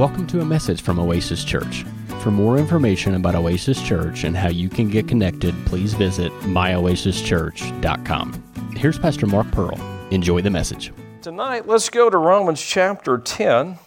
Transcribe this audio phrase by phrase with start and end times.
[0.00, 1.84] Welcome to a message from Oasis Church.
[2.22, 8.72] For more information about Oasis Church and how you can get connected, please visit myoasischurch.com.
[8.76, 9.78] Here's Pastor Mark Pearl.
[10.10, 10.90] Enjoy the message.
[11.20, 13.78] Tonight, let's go to Romans chapter 10.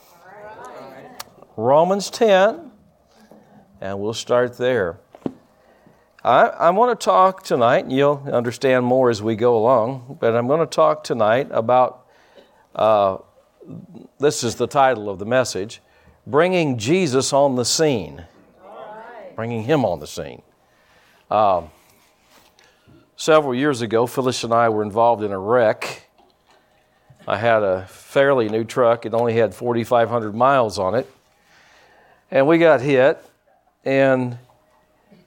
[1.57, 2.71] Romans 10,
[3.81, 4.99] and we'll start there.
[6.23, 10.35] I, I want to talk tonight, and you'll understand more as we go along, but
[10.35, 12.05] I'm going to talk tonight about
[12.75, 13.17] uh,
[14.19, 15.81] this is the title of the message
[16.25, 18.25] Bringing Jesus on the Scene.
[19.35, 20.41] Bringing Him on the scene.
[21.29, 21.69] Um,
[23.15, 26.07] several years ago, Phyllis and I were involved in a wreck.
[27.27, 31.09] I had a fairly new truck, it only had 4,500 miles on it.
[32.29, 33.23] And we got hit,
[33.85, 34.37] and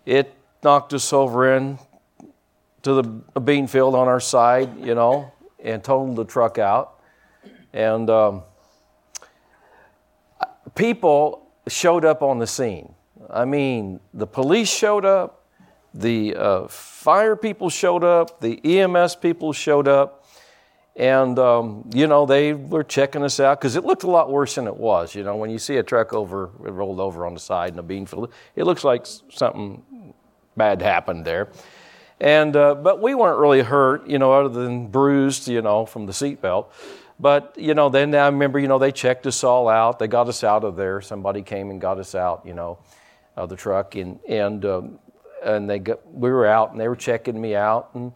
[0.04, 0.32] it
[0.62, 1.78] knocked us over in
[2.82, 5.32] to the bean field on our side, you know,
[5.62, 7.00] and totaled the truck out.
[7.72, 8.42] And um,
[10.76, 12.94] people showed up on the scene.
[13.28, 15.44] I mean, the police showed up,
[15.92, 20.24] the uh, fire people showed up, the EMS people showed up,
[20.94, 24.54] and um, you know they were checking us out because it looked a lot worse
[24.54, 25.14] than it was.
[25.14, 27.82] You know, when you see a truck over rolled over on the side in a
[27.82, 29.82] bean field, it looks like something
[30.56, 31.48] bad happened there.
[32.20, 36.06] And uh, but we weren't really hurt, you know, other than bruised, you know, from
[36.06, 36.66] the seatbelt.
[37.18, 39.98] But you know, then I remember, you know, they checked us all out.
[39.98, 41.00] They got us out of there.
[41.00, 42.78] Somebody came and got us out, you know,
[43.36, 44.98] of the truck, and and um,
[45.42, 47.90] and they got, we were out, and they were checking me out.
[47.94, 48.12] And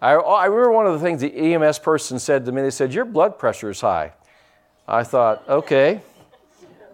[0.00, 2.62] I, I remember one of the things the EMS person said to me.
[2.62, 4.12] They said, "Your blood pressure is high."
[4.86, 6.00] I thought, okay,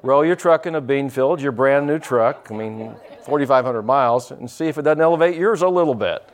[0.03, 2.49] roll your truck in a bean field, your brand new truck.
[2.51, 6.29] I mean, 4,500 miles, and see if it doesn't elevate yours a little bit.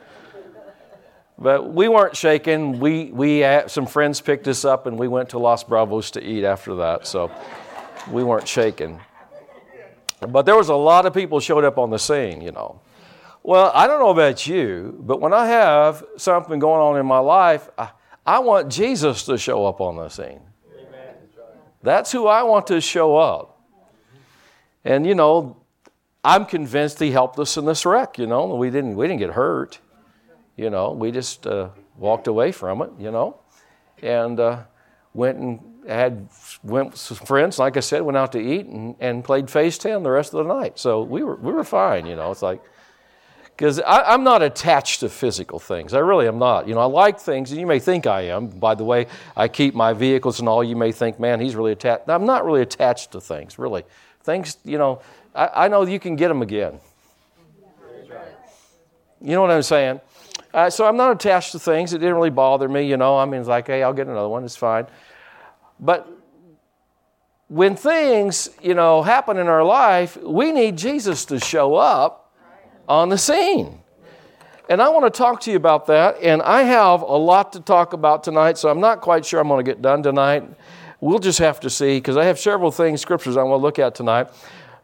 [1.41, 2.79] But we weren't shaken.
[2.79, 6.23] We, we uh, some friends picked us up and we went to Los Bravos to
[6.23, 7.07] eat after that.
[7.07, 7.31] So
[8.11, 8.99] we weren't shaken.
[10.19, 12.79] But there was a lot of people showed up on the scene, you know.
[13.41, 17.17] Well, I don't know about you, but when I have something going on in my
[17.17, 17.89] life, I,
[18.23, 20.41] I want Jesus to show up on the scene.
[21.81, 23.59] That's who I want to show up.
[24.85, 25.57] And you know,
[26.23, 28.53] I'm convinced he helped us in this wreck, you know.
[28.53, 29.79] We didn't we didn't get hurt.
[30.61, 33.39] You know, we just uh, walked away from it, you know,
[34.03, 34.59] and uh,
[35.11, 36.29] went and had
[36.61, 37.57] went with some friends.
[37.57, 40.45] Like I said, went out to eat and, and played Phase Ten the rest of
[40.45, 40.77] the night.
[40.77, 42.29] So we were we were fine, you know.
[42.29, 42.61] It's like
[43.57, 45.95] because I'm not attached to physical things.
[45.95, 46.67] I really am not.
[46.67, 48.47] You know, I like things, and you may think I am.
[48.47, 50.63] By the way, I keep my vehicles and all.
[50.63, 52.07] You may think, man, he's really attached.
[52.07, 53.83] I'm not really attached to things, really.
[54.21, 55.01] Things, you know,
[55.33, 56.79] I, I know you can get them again.
[59.23, 60.01] You know what I'm saying?
[60.53, 61.93] Uh, so I'm not attached to things.
[61.93, 63.17] It didn't really bother me, you know.
[63.17, 64.43] I mean, it's like, hey, I'll get another one.
[64.43, 64.87] It's fine.
[65.79, 66.07] But
[67.47, 72.33] when things, you know, happen in our life, we need Jesus to show up
[72.87, 73.79] on the scene.
[74.69, 76.21] And I want to talk to you about that.
[76.21, 79.47] And I have a lot to talk about tonight, so I'm not quite sure I'm
[79.47, 80.43] going to get done tonight.
[81.01, 83.79] We'll just have to see, because I have several things, scriptures I want to look
[83.79, 84.27] at tonight,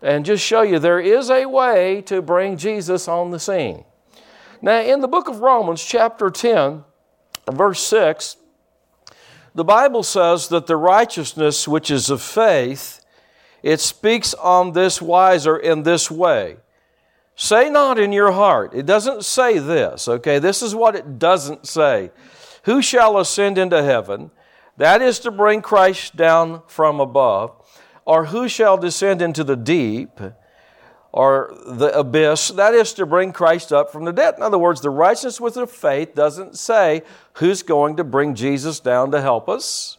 [0.01, 3.85] and just show you there is a way to bring Jesus on the scene.
[4.61, 6.83] Now, in the book of Romans, chapter 10,
[7.51, 8.37] verse 6,
[9.53, 13.03] the Bible says that the righteousness which is of faith,
[13.63, 16.57] it speaks on this wiser in this way.
[17.35, 18.73] Say not in your heart.
[18.73, 20.39] It doesn't say this, okay?
[20.39, 22.11] This is what it doesn't say.
[22.63, 24.31] Who shall ascend into heaven?
[24.77, 27.51] That is to bring Christ down from above.
[28.05, 30.19] Or who shall descend into the deep?
[31.17, 34.35] Or the abyss, that is to bring Christ up from the dead.
[34.37, 37.01] In other words, the righteousness with the faith doesn't say
[37.33, 39.97] who's going to bring Jesus down to help us,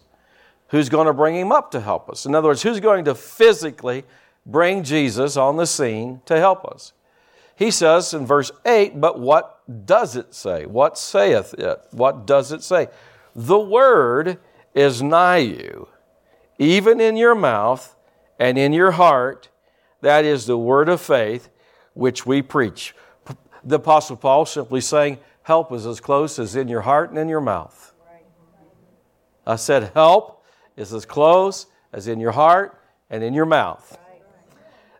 [0.68, 2.24] who's going to bring him up to help us.
[2.24, 4.04] In other words, who's going to physically
[4.46, 6.92] bring Jesus on the scene to help us.
[7.56, 10.66] He says in verse 8, but what does it say?
[10.66, 11.80] What saith it?
[11.90, 12.86] What does it say?
[13.34, 14.38] The word
[14.72, 15.88] is nigh you,
[16.58, 17.96] even in your mouth
[18.38, 19.48] and in your heart
[20.00, 21.48] that is the word of faith
[21.94, 22.94] which we preach.
[23.64, 27.28] The Apostle Paul simply saying, Help is as close as in your heart and in
[27.28, 27.92] your mouth.
[29.46, 30.44] I said, Help
[30.76, 32.80] is as close as in your heart
[33.10, 33.98] and in your mouth.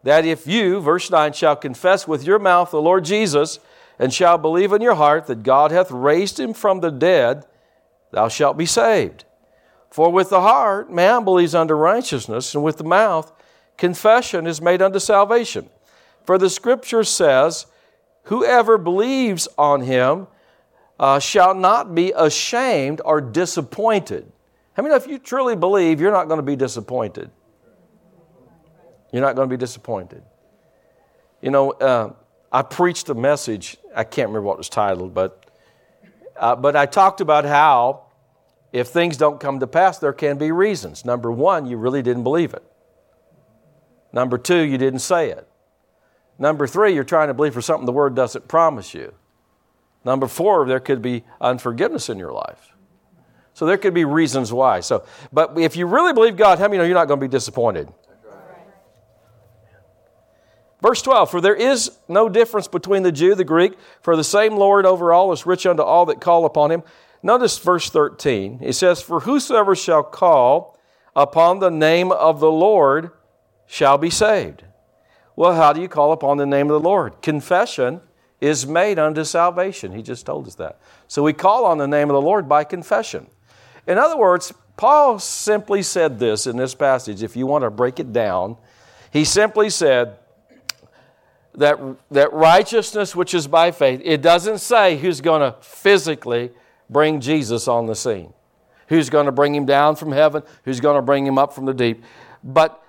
[0.03, 3.59] That if you, verse 9, shall confess with your mouth the Lord Jesus,
[3.99, 7.45] and shall believe in your heart that God hath raised him from the dead,
[8.11, 9.25] thou shalt be saved.
[9.91, 13.33] For with the heart man believes unto righteousness, and with the mouth
[13.79, 15.71] confession is made unto salvation.
[16.25, 17.67] For the scripture says,
[18.25, 20.27] Whoever believes on him
[21.01, 24.31] uh, shall not be ashamed or disappointed.
[24.77, 27.31] I many if you truly believe, you're not going to be disappointed?
[29.11, 30.23] You're not going to be disappointed.
[31.41, 32.13] You know, uh,
[32.53, 35.51] I preached a message, I can't remember what it was titled, but,
[36.37, 38.05] uh, but I talked about how
[38.73, 41.05] if things don't come to pass, there can be reasons.
[41.05, 42.63] Number one, you really didn't believe it.
[44.13, 45.47] Number two, you didn't say it.
[46.39, 49.13] Number three, you're trying to believe for something the Word doesn't promise you.
[50.05, 52.73] Number four, there could be unforgiveness in your life.
[53.55, 54.81] So there could be reasons why.
[54.81, 57.31] So, but if you really believe God, how many know you're not going to be
[57.31, 57.89] disappointed?
[60.81, 64.57] Verse 12, for there is no difference between the Jew, the Greek, for the same
[64.57, 66.85] Lord over all is rich unto all that call upon him.
[67.21, 68.61] Notice verse 13.
[68.63, 70.79] It says, For whosoever shall call
[71.17, 73.11] upon the name of the Lord
[73.69, 74.65] shall be saved.
[75.37, 77.23] Well, how do you call upon the name of the Lord?
[77.23, 78.01] Confession
[78.41, 79.93] is made unto salvation.
[79.93, 80.81] He just told us that.
[81.07, 83.29] So we call on the name of the Lord by confession.
[83.87, 88.01] In other words, Paul simply said this in this passage, if you want to break
[88.01, 88.57] it down.
[89.13, 90.19] He simply said
[91.55, 91.79] that,
[92.11, 96.51] that righteousness which is by faith, it doesn't say who's going to physically
[96.89, 98.33] bring Jesus on the scene.
[98.89, 100.43] Who's going to bring him down from heaven?
[100.65, 102.03] Who's going to bring him up from the deep?
[102.43, 102.83] But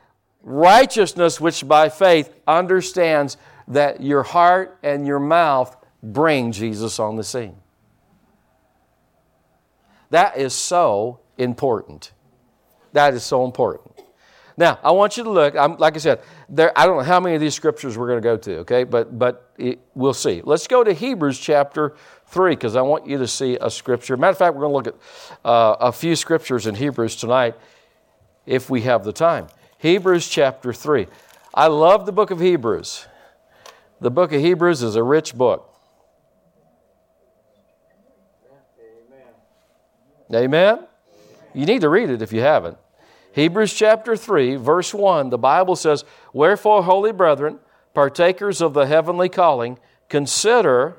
[0.44, 3.38] righteousness, which by faith understands
[3.68, 7.56] that your heart and your mouth bring Jesus on the scene.
[10.10, 12.12] That is so important.
[12.94, 14.00] That is so important.
[14.58, 15.56] Now, I want you to look.
[15.56, 18.22] I'm, like I said, there, I don't know how many of these scriptures we're going
[18.22, 18.84] to go to, okay?
[18.84, 20.42] But, but it, we'll see.
[20.44, 21.96] Let's go to Hebrews chapter
[22.26, 24.18] 3 because I want you to see a scripture.
[24.18, 27.56] Matter of fact, we're going to look at uh, a few scriptures in Hebrews tonight
[28.46, 29.48] if we have the time.
[29.80, 31.08] Hebrews chapter 3.
[31.54, 33.08] I love the book of Hebrews.
[34.02, 35.74] The book of Hebrews is a rich book.
[40.34, 40.86] Amen.
[41.54, 42.78] You need to read it if you haven't.
[43.32, 46.04] Hebrews chapter 3, verse 1, the Bible says,
[46.34, 47.60] Wherefore, holy brethren,
[47.94, 49.80] partakers of the heavenly calling,
[50.10, 50.98] consider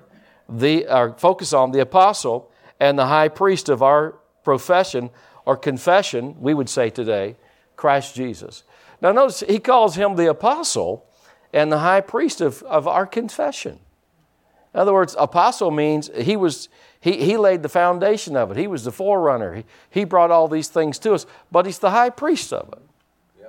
[0.49, 2.51] the, or focus on the apostle
[2.81, 5.11] and the high priest of our profession
[5.45, 7.37] or confession, we would say today,
[7.77, 8.63] Christ Jesus.
[9.01, 11.07] Now, notice he calls him the apostle
[11.53, 13.79] and the high priest of, of our confession.
[14.73, 16.69] In other words, apostle means he was
[17.01, 18.59] he, he laid the foundation of it.
[18.59, 19.55] He was the forerunner.
[19.55, 22.83] He, he brought all these things to us, but he's the high priest of it.
[23.41, 23.47] Yeah.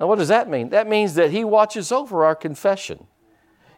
[0.00, 0.70] Now, what does that mean?
[0.70, 3.06] That means that he watches over our confession.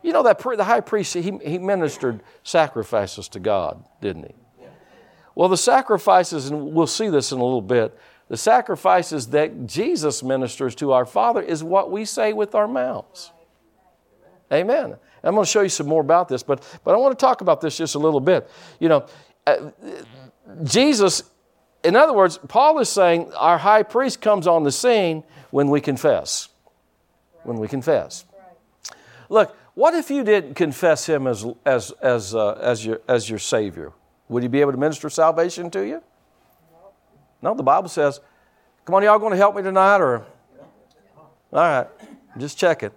[0.03, 4.35] You know that the high priest he, he ministered sacrifices to God, didn't he?
[4.59, 4.69] Yeah.
[5.35, 7.97] Well, the sacrifices, and we'll see this in a little bit.
[8.31, 13.33] The sacrifices that Jesus ministers to our Father is what we say with our mouths.
[14.53, 14.95] Amen.
[15.25, 17.41] I'm going to show you some more about this, but, but I want to talk
[17.41, 18.49] about this just a little bit.
[18.79, 19.07] You know,
[19.49, 19.73] uh,
[20.63, 21.25] Jesus,
[21.83, 25.81] in other words, Paul is saying our high priest comes on the scene when we
[25.81, 26.51] confess.
[27.43, 28.25] When we confess.
[29.29, 33.41] Look, what if you didn't confess him as, as, as, uh, as, your, as your
[33.41, 33.93] Savior?
[34.29, 36.01] Would he be able to minister salvation to you?
[37.43, 38.21] No, the Bible says,
[38.85, 40.01] come on, y'all going to help me tonight?
[40.01, 40.25] Or,
[41.53, 41.87] all right,
[42.39, 42.93] just check it.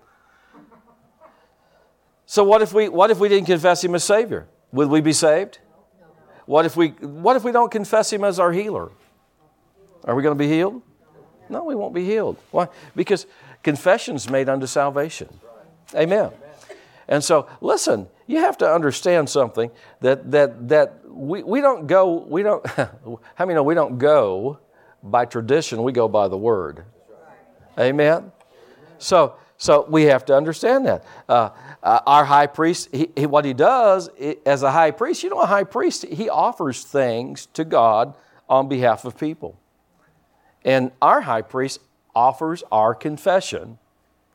[2.26, 4.48] So what if we what if we didn't confess him as Savior?
[4.72, 5.60] Would we be saved?
[6.48, 8.90] What if we what if we don't confess him as our healer?
[10.06, 10.82] Are we going to be healed?
[11.48, 12.38] No, we won't be healed.
[12.52, 12.70] Why?
[12.96, 13.28] Because
[13.62, 15.30] confession's made unto salvation.
[15.94, 16.32] Amen.
[17.08, 22.26] And so listen, you have to understand something that that that we, we don't go,
[22.28, 24.60] we don't how many know we don't go
[25.04, 26.86] by tradition, we go by the word.
[27.78, 28.32] Amen.
[28.98, 31.06] So so we have to understand that.
[31.30, 31.52] Uh,
[31.82, 34.10] uh, our high priest, he, he, what he does
[34.46, 38.14] as a high priest, you know, a high priest, he offers things to God
[38.50, 39.58] on behalf of people.
[40.66, 41.80] And our high priest
[42.16, 43.80] offers our confession,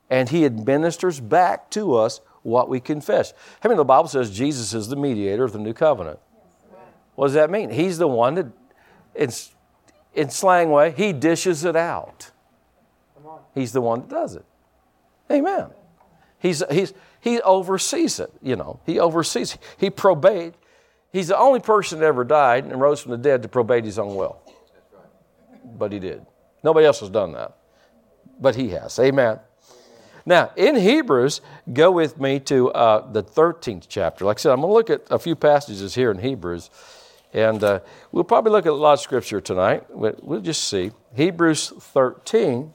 [0.08, 3.32] and he administers back to us what we confess.
[3.62, 6.18] I mean, the Bible says Jesus is the mediator of the new covenant.
[7.14, 7.70] What does that mean?
[7.70, 8.46] He's the one that,
[9.14, 9.30] in,
[10.14, 12.30] in slang way, he dishes it out.
[13.54, 14.44] He's the one that does it.
[15.30, 15.66] Amen.
[16.38, 18.80] He's, he's, he oversees it, you know.
[18.86, 20.54] He oversees, he probate.
[21.12, 23.98] He's the only person that ever died and rose from the dead to probate his
[23.98, 24.40] own will.
[25.76, 26.24] But he did.
[26.62, 27.56] Nobody else has done that.
[28.40, 28.98] But he has.
[28.98, 29.40] Amen.
[30.28, 31.40] Now, in Hebrews,
[31.72, 34.26] go with me to uh, the 13th chapter.
[34.26, 36.68] Like I said, I'm going to look at a few passages here in Hebrews.
[37.32, 37.80] And uh,
[38.12, 39.84] we'll probably look at a lot of scripture tonight.
[39.88, 40.90] But we'll just see.
[41.16, 42.74] Hebrews 13.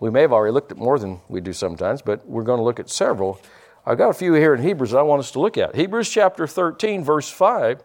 [0.00, 2.64] We may have already looked at more than we do sometimes, but we're going to
[2.64, 3.38] look at several.
[3.84, 5.76] I've got a few here in Hebrews that I want us to look at.
[5.76, 7.82] Hebrews chapter 13, verse 5,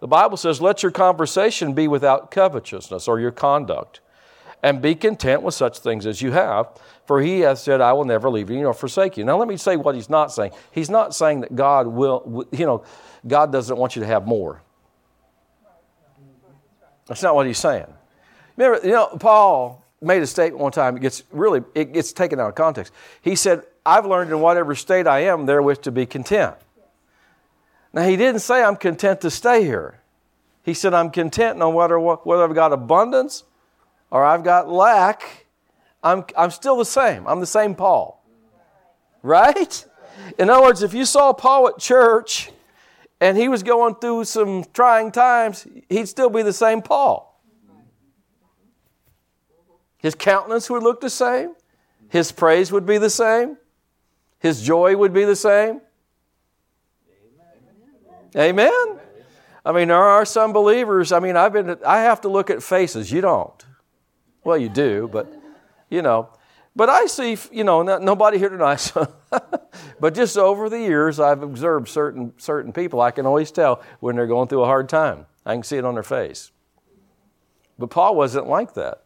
[0.00, 4.00] the Bible says, Let your conversation be without covetousness or your conduct.
[4.62, 6.68] and be content with such things as you have.
[7.10, 9.24] For he hath said, I will never leave you nor forsake you.
[9.24, 10.52] Now, let me say what he's not saying.
[10.70, 12.84] He's not saying that God will, you know,
[13.26, 14.62] God doesn't want you to have more.
[17.08, 17.92] That's not what he's saying.
[18.56, 20.96] Remember, you know, Paul made a statement one time.
[20.96, 22.92] It gets really, it gets taken out of context.
[23.20, 26.54] He said, I've learned in whatever state I am therewith to be content.
[27.92, 29.98] Now, he didn't say I'm content to stay here.
[30.62, 33.42] He said, I'm content no matter what, whether I've got abundance
[34.12, 35.39] or I've got lack.
[36.02, 37.26] I'm, I'm still the same.
[37.26, 38.24] I'm the same Paul.
[39.22, 39.84] Right?
[40.38, 42.50] In other words, if you saw Paul at church
[43.20, 47.26] and he was going through some trying times, he'd still be the same Paul.
[49.98, 51.54] His countenance would look the same,
[52.08, 53.58] his praise would be the same,
[54.38, 55.82] his joy would be the same.
[58.34, 58.98] Amen.
[59.64, 61.12] I mean, there are some believers.
[61.12, 61.76] I mean, I've been.
[61.84, 63.12] I have to look at faces.
[63.12, 63.64] You don't.
[64.42, 65.39] Well, you do, but
[65.90, 66.30] you know.
[66.74, 68.92] But I see, you know, not, nobody here tonight.
[70.00, 73.00] but just over the years, I've observed certain certain people.
[73.00, 75.26] I can always tell when they're going through a hard time.
[75.44, 76.52] I can see it on their face.
[77.78, 79.02] But Paul wasn't like that.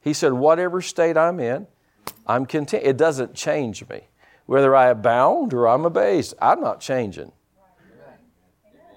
[0.00, 1.66] He said, "Whatever state I'm in,
[2.26, 2.84] I'm content.
[2.84, 4.08] It doesn't change me,
[4.44, 6.34] whether I abound or I'm abased.
[6.40, 7.32] I'm not changing."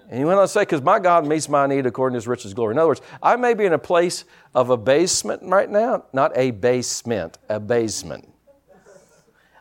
[0.10, 2.28] And he went on to say, because my God meets my need according to his
[2.28, 2.74] riches glory.
[2.74, 4.26] In other words, I may be in a place
[4.56, 8.28] of abasement right now, not a basement, abasement.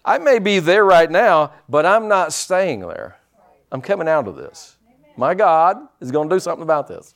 [0.02, 3.18] I may be there right now, but I'm not staying there.
[3.70, 4.76] I'm coming out of this.
[5.18, 7.14] My God is going to do something about this.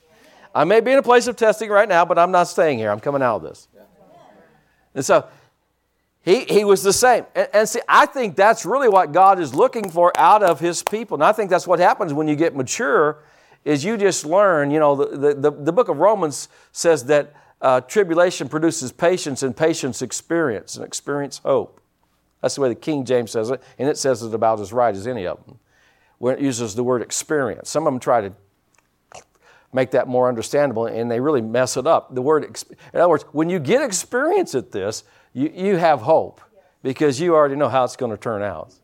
[0.54, 2.90] I may be in a place of testing right now, but I'm not staying here.
[2.90, 3.68] I'm coming out of this.
[4.94, 5.26] And so
[6.22, 7.26] he, he was the same.
[7.34, 10.82] And, and, see, I think that's really what God is looking for out of his
[10.82, 11.16] people.
[11.16, 13.18] And I think that's what happens when you get mature
[13.64, 17.80] is you just learn, you know, the, the, the book of Romans says that uh,
[17.80, 21.80] tribulation produces patience and patience experience and experience hope.
[22.40, 24.94] That's the way the King James says it, and it says it about as right
[24.94, 25.58] as any of them.
[26.18, 27.70] When it uses the word experience.
[27.70, 28.32] Some of them try to
[29.72, 32.14] make that more understandable and they really mess it up.
[32.14, 36.40] The word, in other words, when you get experience at this, you, you have hope
[36.82, 38.74] because you already know how it's going to turn out.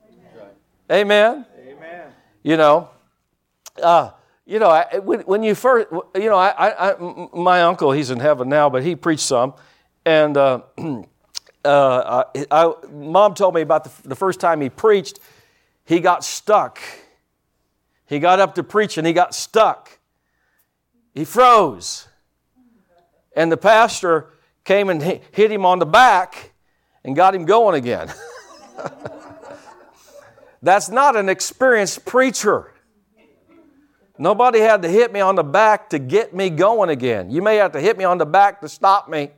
[0.91, 1.45] Amen?
[1.67, 2.07] Amen.
[2.43, 2.89] You know,
[3.83, 4.11] uh,
[4.47, 6.97] you know, I, when, when, you first, you know, I, I,
[7.35, 9.53] my uncle, he's in heaven now, but he preached some.
[10.07, 10.63] And uh,
[11.65, 15.21] uh, I, mom told me about the, the first time he preached,
[15.85, 16.81] he got stuck.
[18.07, 19.99] He got up to preach and he got stuck.
[21.15, 22.09] He froze.
[23.37, 24.33] And the pastor
[24.69, 26.53] came and hit him on the back
[27.03, 28.13] and got him going again.
[30.63, 32.75] That's not an experienced preacher.
[34.19, 37.31] Nobody had to hit me on the back to get me going again.
[37.31, 39.31] You may have to hit me on the back to stop me,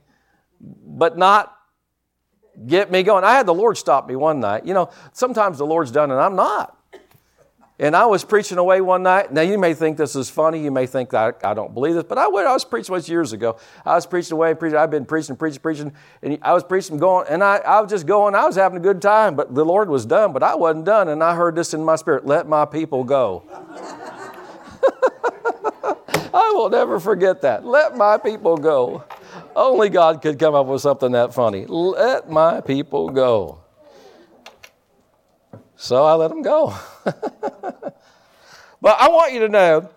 [0.60, 1.56] but not
[2.66, 3.22] get me going.
[3.22, 4.66] I had the Lord stop me one night.
[4.66, 6.76] You know, sometimes the Lord's done and I'm not.
[7.80, 9.32] And I was preaching away one night.
[9.32, 10.62] Now, you may think this is funny.
[10.62, 13.32] You may think that I, don't believe this, but I, I was preaching once years
[13.32, 13.56] ago.
[13.86, 14.76] I was preaching away, preaching.
[14.76, 15.92] I've been preaching, preaching, preaching.
[16.20, 18.34] And I was preaching, going, and I, I was just going.
[18.34, 21.08] I was having a good time, but the Lord was done, but I wasn't done.
[21.08, 23.44] And I heard this in my spirit let my people go.
[26.34, 27.64] I will never forget that.
[27.64, 29.04] Let my people go.
[29.56, 31.64] Only God could come up with something that funny.
[31.64, 33.62] Let my people go.
[35.80, 36.74] So I let him go.
[37.04, 37.96] but
[38.84, 39.88] I want you to know,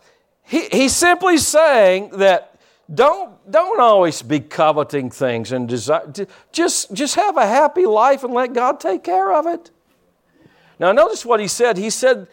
[0.44, 2.58] he, he's simply saying that
[2.92, 6.10] don't, don't always be coveting things and desire.
[6.54, 9.72] Just, just have a happy life and let God take care of it.
[10.80, 11.76] Now, notice what he said.
[11.76, 12.30] He said,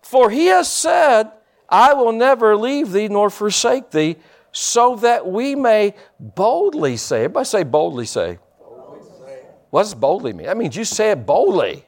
[0.00, 1.30] For he has said,
[1.68, 4.16] I will never leave thee nor forsake thee,
[4.52, 7.24] so that we may boldly say.
[7.24, 8.38] Everybody say boldly say.
[8.58, 9.42] Boldly say.
[9.68, 10.46] What does boldly mean?
[10.46, 11.85] That means you say it boldly.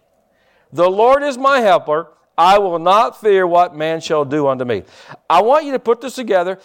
[0.73, 2.09] The Lord is my helper.
[2.37, 4.85] I will not fear what man shall do unto me.
[5.29, 6.61] I want you to put this together.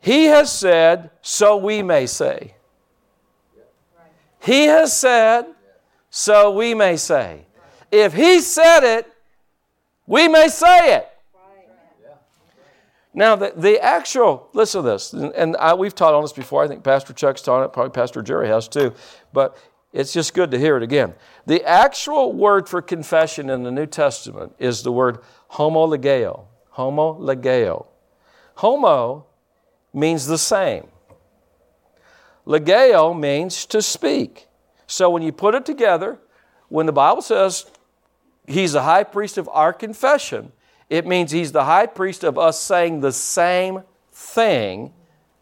[0.00, 2.54] He has said, so we may say.
[4.40, 5.46] He has said,
[6.10, 7.46] so we may say.
[7.90, 9.06] If He said it,
[10.06, 11.08] we may say it.
[13.14, 16.62] Now, the, the actual, listen to this, and I, we've taught on this before.
[16.62, 18.92] I think Pastor Chuck's taught it, probably Pastor Jerry has too.
[19.32, 19.56] But
[19.96, 21.14] it's just good to hear it again.
[21.46, 25.20] The actual word for confession in the New Testament is the word
[25.52, 26.44] homologeo.
[26.74, 27.86] Homologeo.
[28.56, 29.24] Homo
[29.94, 30.88] means the same.
[32.46, 34.48] Legeo means to speak.
[34.86, 36.18] So when you put it together,
[36.68, 37.64] when the Bible says
[38.46, 40.52] he's the high priest of our confession,
[40.90, 44.92] it means he's the high priest of us saying the same thing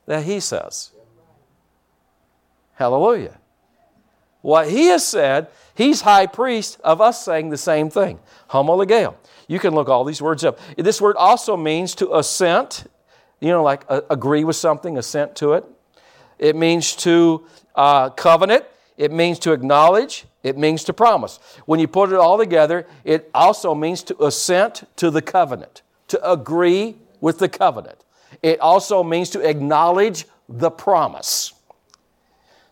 [0.07, 0.93] that he says.
[2.75, 3.41] Hallelujah.
[4.45, 8.19] What he has said, he's high priest of us saying the same thing.
[8.51, 9.15] Homologeo.
[9.49, 10.59] You can look all these words up.
[10.77, 12.85] This word also means to assent,
[13.41, 15.65] you know, like uh, agree with something, assent to it.
[16.39, 18.67] It means to uh, covenant.
[18.99, 20.27] It means to acknowledge.
[20.43, 21.39] It means to promise.
[21.65, 26.31] When you put it all together, it also means to assent to the covenant, to
[26.31, 28.05] agree with the covenant.
[28.43, 31.55] It also means to acknowledge the promise.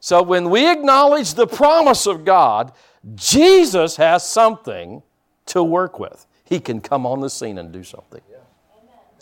[0.02, 2.72] So when we acknowledge the promise of God,
[3.14, 5.00] Jesus has something
[5.46, 6.26] to work with.
[6.42, 8.20] He can come on the scene and do something.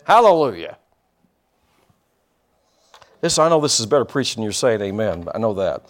[0.05, 0.79] Hallelujah.
[3.21, 5.27] This, I know this is better preaching you're saying amen.
[5.35, 5.83] I know that.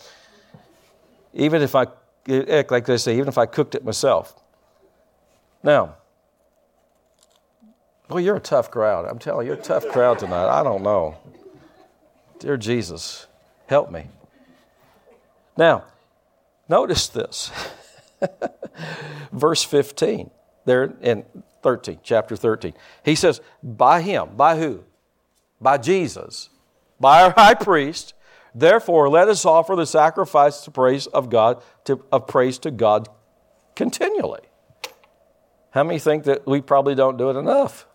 [1.33, 1.87] Even if I,
[2.27, 4.35] like they say, even if I cooked it myself.
[5.63, 5.95] Now,
[8.09, 9.05] boy, you're a tough crowd.
[9.05, 10.49] I'm telling you, you're a tough crowd tonight.
[10.49, 11.17] I don't know.
[12.39, 13.27] Dear Jesus,
[13.67, 14.07] help me.
[15.57, 15.85] Now,
[16.69, 17.51] notice this.
[19.31, 20.29] Verse 15,
[20.65, 21.25] there in
[21.63, 22.73] 13, chapter 13.
[23.03, 24.83] He says, By him, by who?
[25.59, 26.49] By Jesus
[27.01, 28.13] by our high priest.
[28.53, 33.09] Therefore, let us offer the sacrifice to praise of God, to, of praise to God
[33.75, 34.41] continually.
[35.71, 37.87] How many think that we probably don't do it enough?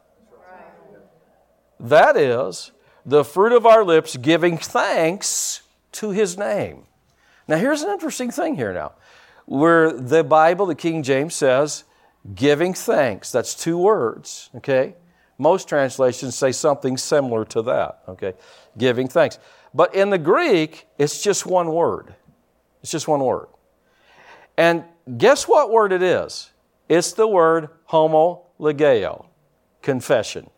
[1.78, 2.72] That is
[3.04, 5.60] the fruit of our lips giving thanks
[5.92, 6.84] to his name.
[7.48, 8.92] Now, here's an interesting thing here now.
[9.44, 11.84] Where the Bible, the King James says,
[12.34, 13.30] giving thanks.
[13.30, 14.94] That's two words, okay?
[15.38, 18.34] Most translations say something similar to that, okay?
[18.76, 19.38] Giving thanks.
[19.72, 22.14] But in the Greek, it's just one word.
[22.82, 23.48] It's just one word.
[24.56, 24.84] And
[25.18, 26.50] guess what word it is?
[26.88, 29.26] It's the word homologeo,
[29.82, 30.50] confession.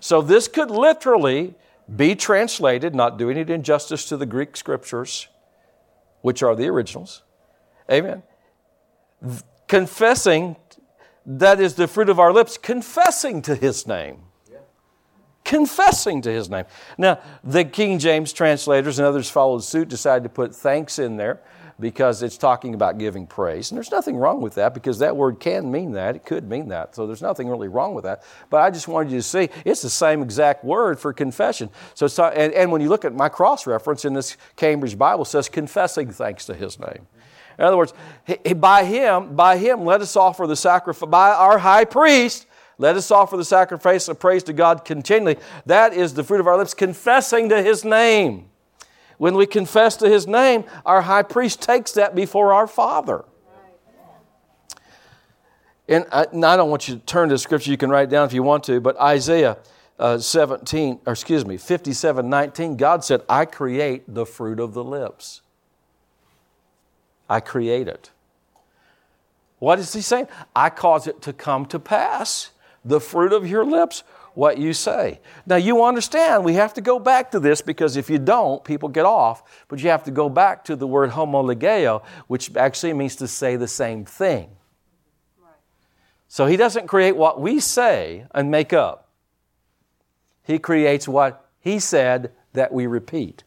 [0.00, 1.54] So this could literally
[1.94, 5.28] be translated, not doing it injustice to the Greek scriptures,
[6.22, 7.22] which are the originals.
[7.90, 8.22] Amen.
[9.68, 10.56] Confessing
[11.24, 14.22] that is the fruit of our lips, confessing to His name.
[15.44, 16.64] Confessing to His name.
[16.98, 21.40] Now, the King James translators and others followed suit, decided to put thanks in there
[21.78, 23.70] because it's talking about giving praise.
[23.70, 26.16] And there's nothing wrong with that because that word can mean that.
[26.16, 26.94] It could mean that.
[26.94, 28.22] So there's nothing really wrong with that.
[28.48, 31.68] But I just wanted you to see it's the same exact word for confession.
[31.94, 35.24] So it's, and, and when you look at my cross reference in this Cambridge Bible,
[35.24, 37.06] says confessing thanks to his name.
[37.58, 37.94] In other words,
[38.56, 42.46] by him, by him, let us offer the sacrifice, by our high priest,
[42.78, 45.38] let us offer the sacrifice of praise to God continually.
[45.64, 48.50] That is the fruit of our lips, confessing to his name.
[49.18, 53.24] When we confess to his name, our high priest takes that before our Father.
[55.88, 58.26] And I, and I don't want you to turn to scripture, you can write down
[58.26, 59.58] if you want to, but Isaiah
[59.98, 64.84] uh, 17, or excuse me, 57 19, God said, I create the fruit of the
[64.84, 65.42] lips.
[67.28, 68.10] I create it.
[69.58, 70.28] What is he saying?
[70.54, 72.50] I cause it to come to pass.
[72.84, 74.04] The fruit of your lips,
[74.36, 75.18] what you say.
[75.46, 78.90] Now, you understand, we have to go back to this because if you don't, people
[78.90, 79.64] get off.
[79.66, 83.56] But you have to go back to the word homologeo, which actually means to say
[83.56, 84.50] the same thing.
[86.28, 89.08] So he doesn't create what we say and make up,
[90.42, 93.42] he creates what he said that we repeat.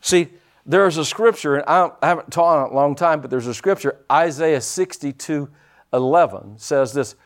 [0.00, 0.28] See,
[0.66, 3.46] there's a scripture, and I, I haven't taught on it a long time, but there's
[3.46, 5.48] a scripture, Isaiah 62
[5.92, 7.16] 11 says this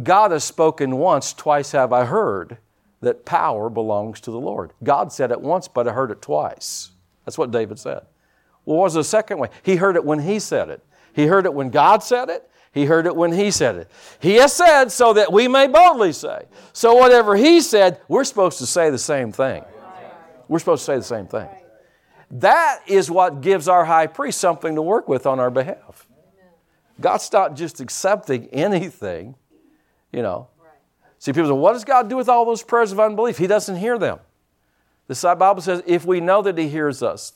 [0.00, 2.58] God has spoken once, twice have I heard
[3.00, 4.72] that power belongs to the Lord.
[4.82, 6.92] God said it once, but I heard it twice.
[7.24, 8.02] That's what David said.
[8.64, 9.48] Well, what was the second way?
[9.62, 10.82] He heard it when he said it.
[11.12, 12.48] He heard it when God said it.
[12.72, 13.90] He heard it when he said it.
[14.18, 16.46] He has said so that we may boldly say.
[16.72, 19.62] So whatever he said, we're supposed to say the same thing.
[20.48, 21.48] We're supposed to say the same thing.
[22.30, 26.06] That is what gives our high priest something to work with on our behalf.
[26.98, 29.34] God's not just accepting anything,
[30.12, 30.48] you know.
[31.18, 33.38] See, people say, what does God do with all those prayers of unbelief?
[33.38, 34.18] He doesn't hear them.
[35.06, 37.34] The Bible says, if we know that He hears us.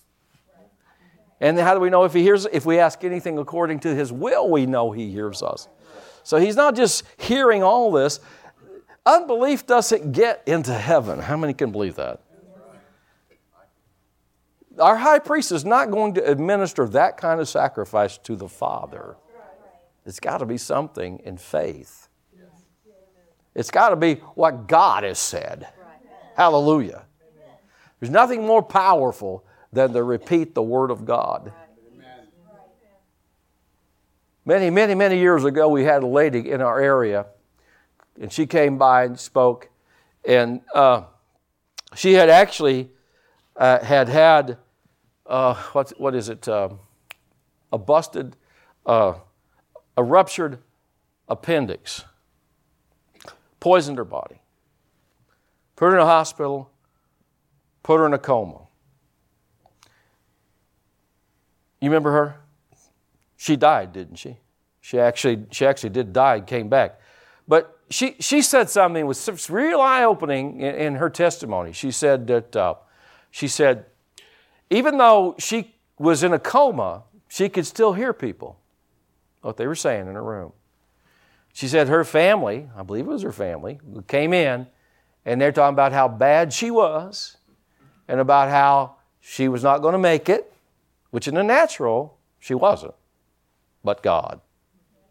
[1.41, 2.47] And how do we know if He hears?
[2.47, 5.69] If we ask anything according to His will, we know He hears us.
[6.23, 8.21] So He's not just hearing all this.
[9.05, 11.21] Unbelief doesn't get into heaven.
[11.21, 12.21] How many can believe that?
[14.79, 19.17] Our high priest is not going to administer that kind of sacrifice to the Father.
[20.05, 22.06] It's got to be something in faith.
[23.57, 25.67] It's got to be what God has said.
[26.37, 27.07] Hallelujah.
[27.99, 31.51] There's nothing more powerful than to repeat the Word of God.
[34.45, 37.27] Many, many, many years ago, we had a lady in our area,
[38.21, 39.71] and she came by and spoke,
[40.23, 41.05] and uh,
[41.95, 42.91] she had actually
[43.57, 44.59] uh, had had,
[45.25, 46.69] uh, what, what is it, uh,
[47.73, 48.37] a busted,
[48.85, 49.15] uh,
[49.97, 50.59] a ruptured
[51.27, 52.05] appendix,
[53.67, 54.41] poisoned her body,
[55.75, 56.71] put her in a hospital,
[57.83, 58.61] put her in a coma.
[61.81, 62.37] You remember her?
[63.37, 64.37] She died, didn't she?
[64.81, 67.01] She actually, she actually did die and came back.
[67.49, 71.73] But she, she said something that was real eye opening in, in, her testimony.
[71.73, 72.75] She said that, uh,
[73.33, 73.87] she said,
[74.71, 78.61] even though she was in a coma, she could still hear people,
[79.41, 80.53] what they were saying in her room.
[81.57, 84.67] She said her family, I believe it was her family, came in
[85.25, 87.39] and they're talking about how bad she was
[88.09, 90.53] and about how she was not going to make it,
[91.13, 92.93] which in the natural, she wasn't,
[93.83, 94.43] but God.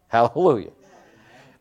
[0.06, 0.70] Hallelujah.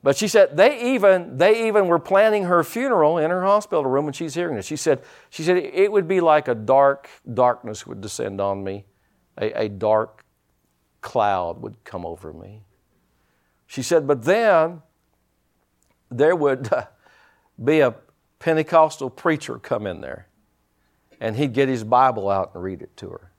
[0.04, 4.06] But she said they even they even were planning her funeral in her hospital room
[4.06, 4.68] when she's hearing this.
[4.68, 8.86] She said she said it would be like a dark darkness would descend on me,
[9.36, 10.24] a, a dark
[11.02, 12.62] cloud would come over me.
[13.68, 14.82] She said, but then
[16.10, 16.70] there would
[17.64, 17.96] be a
[18.40, 20.28] Pentecostal preacher come in there,
[21.20, 23.32] and he'd get his Bible out and read it to her.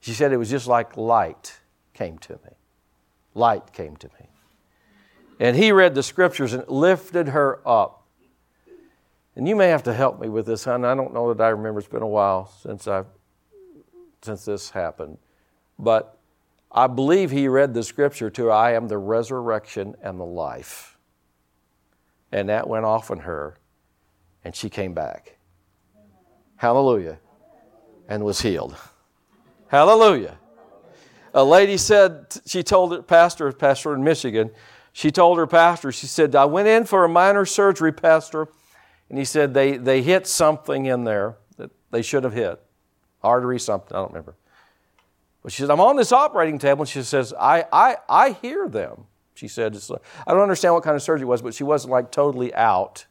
[0.00, 1.60] She said it was just like light
[1.94, 2.50] came to me.
[3.34, 4.28] Light came to me.
[5.40, 8.06] And he read the scriptures and lifted her up.
[9.34, 10.84] And you may have to help me with this, hon.
[10.84, 11.80] I don't know that I remember.
[11.80, 13.06] It's been a while since I've
[14.22, 15.18] since this happened.
[15.78, 16.18] But
[16.74, 20.98] I believe he read the scripture to her, I am the resurrection and the life.
[22.32, 23.56] And that went off on her,
[24.44, 25.38] and she came back.
[26.56, 27.18] Hallelujah.
[28.08, 28.74] And was healed.
[29.68, 30.38] Hallelujah.
[31.32, 34.50] A lady said, she told it, pastor, pastor in Michigan,
[34.92, 38.48] she told her pastor, she said, I went in for a minor surgery, pastor,
[39.08, 42.60] and he said they, they hit something in there that they should have hit.
[43.22, 44.36] Artery, something, I don't remember.
[45.44, 48.66] But she said, I'm on this operating table, and she says, I, I, I hear
[48.66, 49.04] them.
[49.34, 49.76] She said,
[50.26, 53.04] I don't understand what kind of surgery it was, but she wasn't like totally out,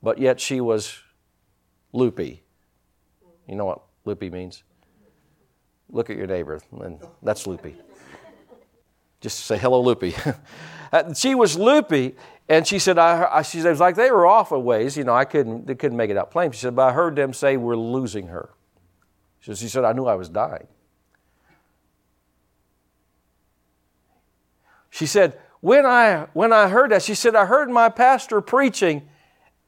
[0.00, 1.00] but yet she was
[1.92, 2.44] loopy.
[3.48, 4.62] You know what loopy means?
[5.90, 7.74] Look at your neighbor, and that's loopy.
[9.20, 10.14] Just say hello, loopy.
[10.90, 12.14] Uh, she was loopy,
[12.48, 14.96] and she said, I, she said, it was like they were off a ways.
[14.96, 16.50] You know, I couldn't, they couldn't make it out plain.
[16.50, 18.48] She said, but I heard them say we're losing her.
[19.40, 20.66] She said I knew I was dying.
[24.90, 29.08] She said, when I, when I heard that, she said, I heard my pastor preaching,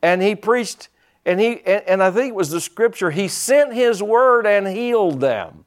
[0.02, 0.88] and he preached,
[1.24, 4.66] and, he, and, and I think it was the scripture, he sent his word and
[4.66, 5.64] healed them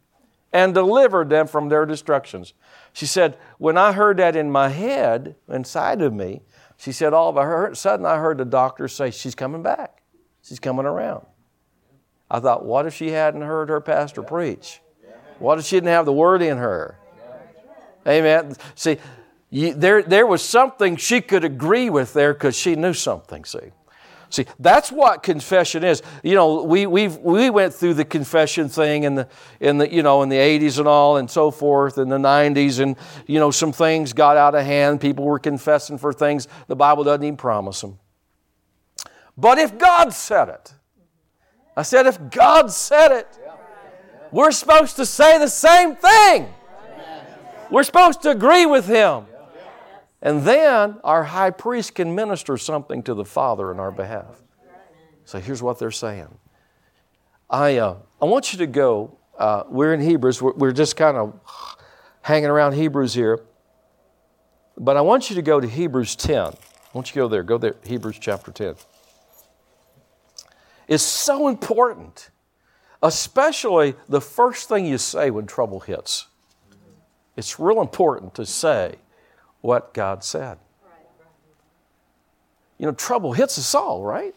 [0.54, 2.54] and delivered them from their destructions.
[2.94, 6.42] She said, When I heard that in my head, inside of me,
[6.78, 10.04] she said, All of a sudden I heard the doctor say, She's coming back.
[10.44, 11.26] She's coming around.
[12.30, 14.80] I thought, What if she hadn't heard her pastor preach?
[15.39, 16.98] What if she didn't have the word in her?
[18.08, 18.56] Amen.
[18.76, 18.98] See,
[19.54, 23.72] there, there was something she could agree with there because she knew something, see.
[24.32, 26.02] See, that's what confession is.
[26.24, 29.28] You know, we, we we went through the confession thing in the,
[29.60, 32.80] in the, you know, in the 80s and all and so forth, in the 90s,
[32.80, 32.96] and,
[33.28, 35.02] you know, some things got out of hand.
[35.02, 38.00] People were confessing for things the Bible doesn't even promise them.
[39.38, 40.74] But if God said it,
[41.78, 43.28] I said, if God said it,
[44.32, 46.52] we're supposed to say the same thing.
[47.70, 49.28] We're supposed to agree with Him.
[50.24, 54.42] And then our high priest can minister something to the Father in our behalf.
[55.26, 56.30] So here's what they're saying.
[57.50, 59.18] I, uh, I want you to go.
[59.38, 60.42] Uh, we're in Hebrews.
[60.42, 61.38] We're, we're just kind of
[62.22, 63.42] hanging around Hebrews here.
[64.78, 66.38] But I want you to go to Hebrews 10.
[66.38, 66.54] I
[66.94, 67.44] want you to go there.
[67.44, 68.76] Go there, Hebrews chapter 10.
[70.88, 72.30] It's so important,
[73.02, 76.28] especially the first thing you say when trouble hits.
[77.36, 78.96] It's real important to say,
[79.63, 80.60] what God said.
[82.78, 84.36] You know, trouble hits us all, right?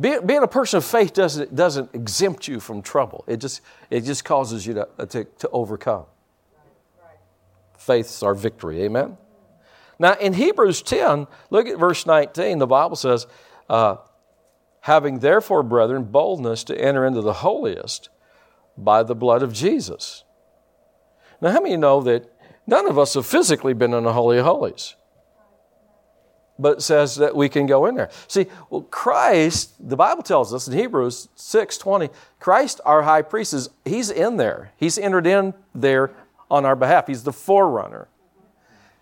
[0.00, 3.24] Being, being a person of faith doesn't, doesn't exempt you from trouble.
[3.28, 6.06] It just, it just causes you to, to, to overcome.
[7.78, 8.82] Faith's our victory.
[8.82, 9.16] Amen?
[9.98, 12.58] Now, in Hebrews 10, look at verse 19.
[12.58, 13.28] The Bible says,
[13.68, 13.96] uh,
[14.80, 18.08] having therefore, brethren, boldness to enter into the holiest
[18.76, 20.24] by the blood of Jesus.
[21.40, 22.29] Now, how many know that
[22.66, 24.94] None of us have physically been in the Holy of Holies.
[26.58, 28.10] But says that we can go in there.
[28.28, 33.54] See, well, Christ, the Bible tells us in Hebrews 6 20, Christ, our high priest,
[33.54, 34.72] is he's in there.
[34.76, 36.10] He's entered in there
[36.50, 37.06] on our behalf.
[37.06, 38.08] He's the forerunner.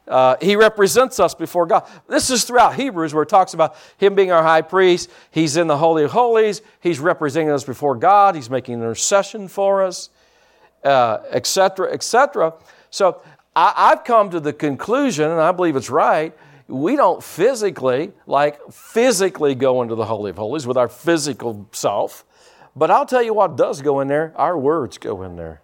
[0.09, 1.87] Uh, he represents us before God.
[2.09, 5.11] This is throughout Hebrews where it talks about him being our high priest.
[5.31, 6.63] He's in the Holy of Holies.
[6.81, 8.35] He's representing us before God.
[8.35, 10.09] He's making intercession for us,
[10.83, 12.49] etc., uh, etc.
[12.49, 12.55] Et
[12.91, 13.21] so
[13.59, 16.33] I, I've come to the conclusion, and I believe it's right,
[16.69, 22.25] we don't physically, like physically go into the Holy of Holies with our physical self.
[22.77, 25.61] But I'll tell you what does go in there our words go in there.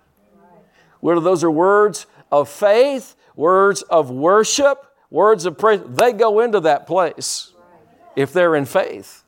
[1.00, 6.60] Whether those are words of faith words of worship, words of praise, they go into
[6.60, 7.52] that place
[8.16, 9.24] if they're in faith.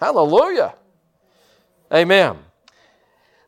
[0.00, 0.74] Hallelujah.
[1.92, 2.38] Amen.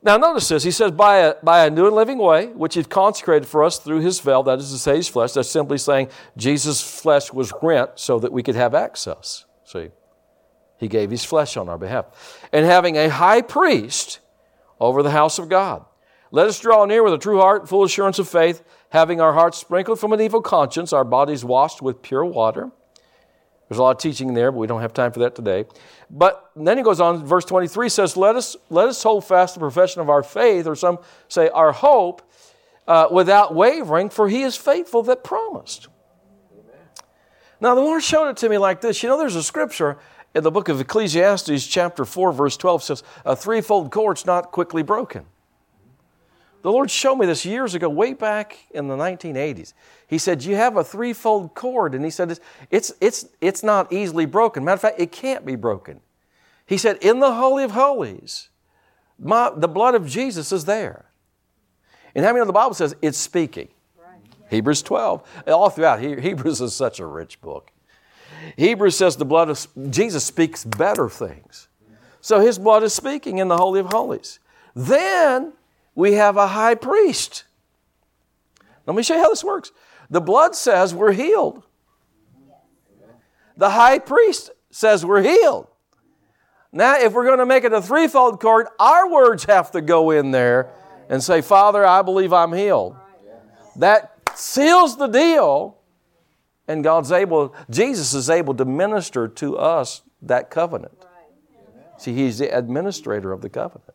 [0.05, 0.65] Now, notice this.
[0.65, 3.79] He says, by a, by a new and living way, which He's consecrated for us
[3.79, 5.33] through His veil, that is to say, His flesh.
[5.33, 9.45] That's simply saying Jesus' flesh was rent so that we could have access.
[9.65, 9.91] See?
[10.79, 12.07] He gave His flesh on our behalf.
[12.53, 14.19] And having a high priest
[14.81, 15.85] over the house of God.
[16.33, 19.59] Let us draw near with a true heart, full assurance of faith, having our hearts
[19.59, 22.73] sprinkled from an evil conscience, our bodies washed with pure water.
[23.69, 25.67] There's a lot of teaching there, but we don't have time for that today.
[26.15, 29.61] But then he goes on, verse 23 says, Let us, let us hold fast the
[29.61, 30.99] profession of our faith, or some
[31.29, 32.21] say our hope,
[32.87, 35.89] uh, without wavering, for he is faithful that promised.
[37.63, 39.03] Now, the Lord showed it to me like this.
[39.03, 39.97] You know, there's a scripture
[40.35, 44.83] in the book of Ecclesiastes, chapter 4, verse 12 says, A threefold cord's not quickly
[44.83, 45.27] broken.
[46.63, 49.73] The Lord showed me this years ago, way back in the 1980s.
[50.07, 51.95] He said, You have a threefold cord.
[51.95, 52.39] And He said,
[52.71, 54.65] It's, it's, it's not easily broken.
[54.65, 56.01] Matter of fact, it can't be broken.
[56.65, 58.49] He said, In the Holy of Holies,
[59.19, 61.07] my, the blood of Jesus is there.
[62.15, 63.69] And how many of the Bible says it's speaking?
[63.99, 64.21] Right.
[64.51, 65.45] Hebrews 12.
[65.49, 67.73] All throughout, Hebrews is such a rich book.
[68.57, 71.69] Hebrews says the blood of Jesus speaks better things.
[72.21, 74.39] So his blood is speaking in the Holy of Holies.
[74.75, 75.55] Then
[75.95, 77.45] we have a high priest.
[78.87, 79.73] Let me show you how this works.
[80.11, 81.63] The blood says we're healed.
[83.57, 85.69] The high priest says we're healed.
[86.73, 90.11] Now, if we're going to make it a threefold cord, our words have to go
[90.11, 90.71] in there
[91.09, 92.97] and say, Father, I believe I'm healed.
[93.77, 95.77] That seals the deal,
[96.67, 100.97] and God's able, Jesus is able to minister to us that covenant.
[101.99, 103.93] See, He's the administrator of the covenant.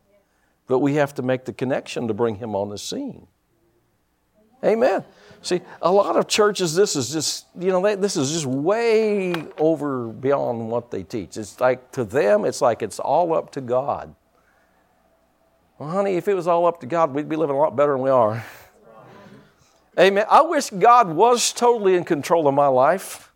[0.68, 3.26] But we have to make the connection to bring him on the scene.
[4.64, 5.04] Amen.
[5.40, 9.32] See, a lot of churches, this is just, you know, they, this is just way
[9.56, 11.36] over beyond what they teach.
[11.36, 14.14] It's like, to them, it's like it's all up to God.
[15.78, 17.92] Well, honey, if it was all up to God, we'd be living a lot better
[17.92, 18.44] than we are.
[19.98, 20.26] Amen.
[20.28, 23.32] I wish God was totally in control of my life.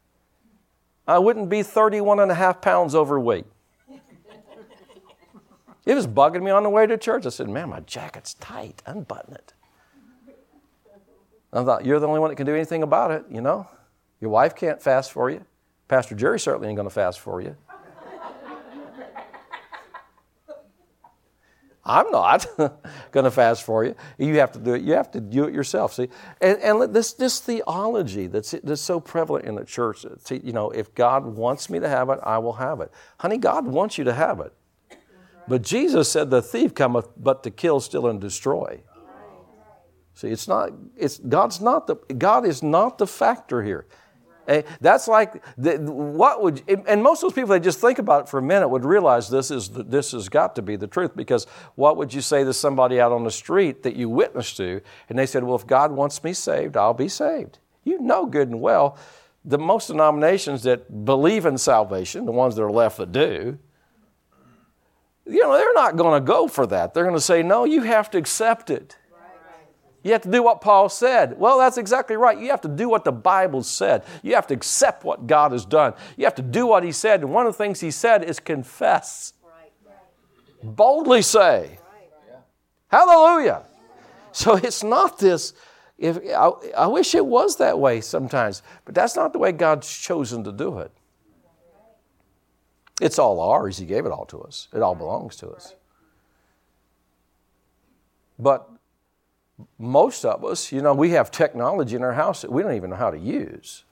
[1.06, 3.46] I wouldn't be 31 and a half pounds overweight.
[5.84, 7.26] It was bugging me on the way to church.
[7.26, 8.82] I said, Man, my jacket's tight.
[8.86, 9.52] Unbutton it.
[11.52, 13.66] I thought, You're the only one that can do anything about it, you know?
[14.20, 15.44] Your wife can't fast for you.
[15.88, 17.56] Pastor Jerry certainly ain't going to fast for you.
[21.84, 22.46] I'm not
[23.10, 23.96] going to fast for you.
[24.16, 24.82] You have to do it.
[24.82, 25.94] You have to do it yourself.
[25.94, 26.08] See,
[26.40, 30.06] and, and this this theology that's that's so prevalent in the church.
[30.30, 32.92] You know, if God wants me to have it, I will have it.
[33.18, 34.52] Honey, God wants you to have it.
[35.48, 38.80] But Jesus said, The thief cometh but to kill, steal, and destroy.
[40.14, 43.86] See, it's not, it's, God's not the, God is not the factor here.
[44.46, 47.98] And eh, that's like, the, what would, and most of those people, they just think
[47.98, 50.88] about it for a minute, would realize this, is, this has got to be the
[50.88, 54.56] truth because what would you say to somebody out on the street that you witnessed
[54.56, 54.80] to?
[55.08, 57.58] And they said, Well, if God wants me saved, I'll be saved.
[57.84, 58.98] You know good and well,
[59.44, 63.58] the most denominations that believe in salvation, the ones that are left that do,
[65.26, 66.94] you know, they're not going to go for that.
[66.94, 68.96] They're going to say, no, you have to accept it.
[70.02, 71.38] You have to do what Paul said.
[71.38, 72.36] Well, that's exactly right.
[72.36, 74.04] You have to do what the Bible said.
[74.22, 75.94] You have to accept what God has done.
[76.16, 77.20] You have to do what He said.
[77.20, 79.32] And one of the things He said is confess.
[80.62, 81.78] Boldly say.
[82.88, 83.62] Hallelujah.
[84.32, 85.54] So it's not this.
[85.98, 89.88] If I, I wish it was that way sometimes, but that's not the way God's
[89.88, 90.90] chosen to do it.
[93.02, 93.78] It's all ours.
[93.78, 95.74] He gave it all to us, it all belongs to us.
[98.38, 98.68] But
[99.78, 102.90] most of us, you know, we have technology in our house that we don't even
[102.90, 103.84] know how to use.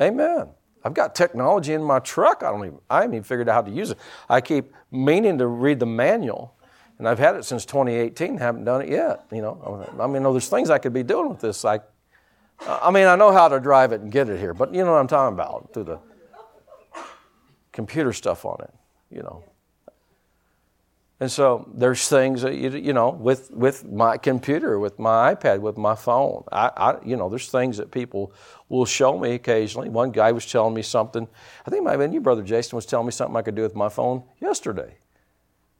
[0.00, 0.48] Amen.
[0.84, 2.42] I've got technology in my truck.
[2.42, 3.98] I don't even I haven't even figured out how to use it.
[4.28, 6.54] I keep meaning to read the manual,
[6.98, 8.38] and I've had it since 2018.
[8.38, 9.26] Haven't done it yet.
[9.32, 11.64] You know, I mean, there's things I could be doing with this.
[11.64, 11.80] I,
[12.66, 14.92] I mean, I know how to drive it and get it here, but you know
[14.92, 15.98] what I'm talking about through the
[17.78, 18.74] computer stuff on it,
[19.08, 19.44] you know.
[21.20, 25.60] And so there's things that you, you know with with my computer, with my iPad,
[25.60, 26.42] with my phone.
[26.50, 28.32] I, I you know there's things that people
[28.68, 29.90] will show me occasionally.
[29.90, 31.28] One guy was telling me something.
[31.64, 33.76] I think might have you, brother Jason, was telling me something I could do with
[33.76, 34.96] my phone yesterday.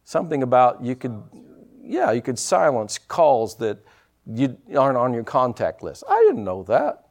[0.04, 1.20] Something about you could,
[1.82, 3.78] yeah, you could silence calls that
[4.24, 6.04] you aren't on your contact list.
[6.08, 7.08] I didn't know that.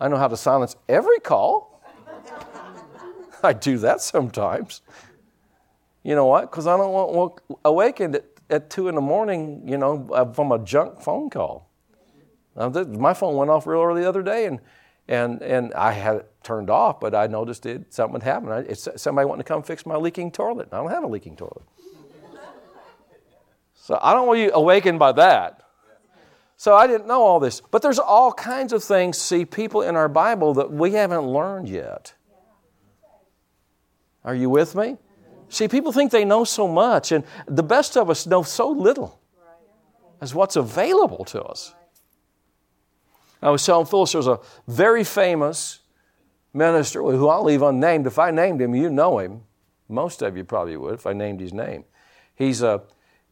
[0.00, 1.73] I know how to silence every call.
[3.44, 4.82] I do that sometimes.
[6.02, 6.50] You know what?
[6.50, 10.52] Because I don't want awakened at, at two in the morning, you know, uh, from
[10.52, 11.70] a junk phone call.
[12.56, 14.60] My phone went off real early the other day, and
[15.08, 18.66] and and I had it turned off, but I noticed it something had happened.
[18.68, 20.68] It's somebody wanting to come fix my leaking toilet.
[20.72, 21.64] I don't have a leaking toilet,
[23.74, 25.62] so I don't want you awakened by that.
[26.56, 29.18] So I didn't know all this, but there's all kinds of things.
[29.18, 32.14] See, people in our Bible that we haven't learned yet.
[34.24, 34.96] Are you with me?
[35.48, 39.20] See, people think they know so much, and the best of us know so little
[40.20, 41.74] as what's available to us.
[43.42, 45.80] I was telling Phyllis there's a very famous
[46.54, 48.06] minister who I'll leave unnamed.
[48.06, 49.42] If I named him, you know him.
[49.88, 51.84] Most of you probably would if I named his name.
[52.34, 52.82] He's a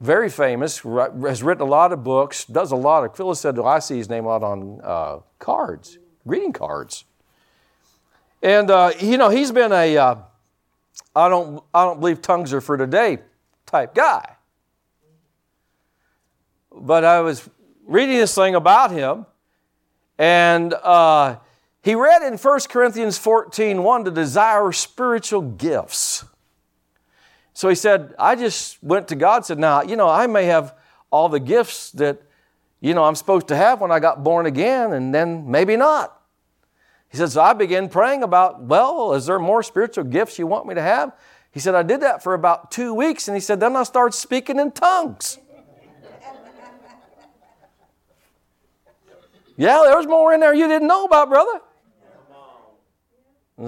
[0.01, 3.69] very famous, has written a lot of books, does a lot of, Phyllis said, well,
[3.69, 7.05] I see his name a lot on uh, cards, greeting cards.
[8.43, 10.17] And, uh, you know, he's been a uh,
[11.15, 13.19] I don't, I don't believe tongues are for today
[13.67, 14.37] type guy.
[16.75, 17.49] But I was
[17.87, 19.27] reading this thing about him,
[20.19, 21.37] and uh,
[21.83, 26.25] he read in 1 Corinthians 14 1 to desire spiritual gifts.
[27.55, 30.75] So he said, I just went to God said, Now, you know, I may have
[31.11, 32.23] all the gifts that,
[32.81, 36.22] you know, I'm supposed to have when I got born again, and then maybe not.
[37.13, 40.67] He said, So I began praying about, well, is there more spiritual gifts you want
[40.67, 41.13] me to have?
[41.53, 44.17] He said, I did that for about two weeks, and he said, then I started
[44.17, 45.39] speaking in tongues.
[49.59, 51.61] yeah, there was more in there you didn't know about, brother.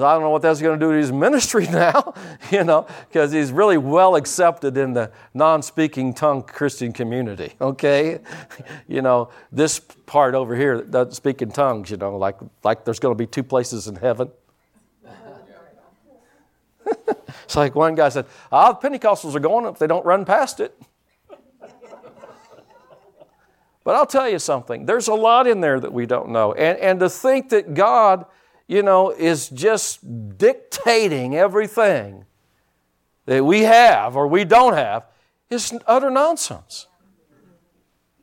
[0.03, 2.15] I don't know what that's going to do to his ministry now,
[2.51, 8.19] you know, because he's really well accepted in the non speaking tongue Christian community, okay?
[8.89, 12.85] you know, this part over here that doesn't speak in tongues, you know, like, like
[12.85, 14.31] there's going to be two places in heaven.
[17.45, 20.61] it's like one guy said, Ah, the Pentecostals are going if they don't run past
[20.61, 20.77] it.
[23.85, 26.53] but I'll tell you something, there's a lot in there that we don't know.
[26.53, 28.27] And, and to think that God,
[28.67, 32.25] you know, is just dictating everything
[33.27, 35.07] that we have or we don't have
[35.51, 36.87] is utter nonsense.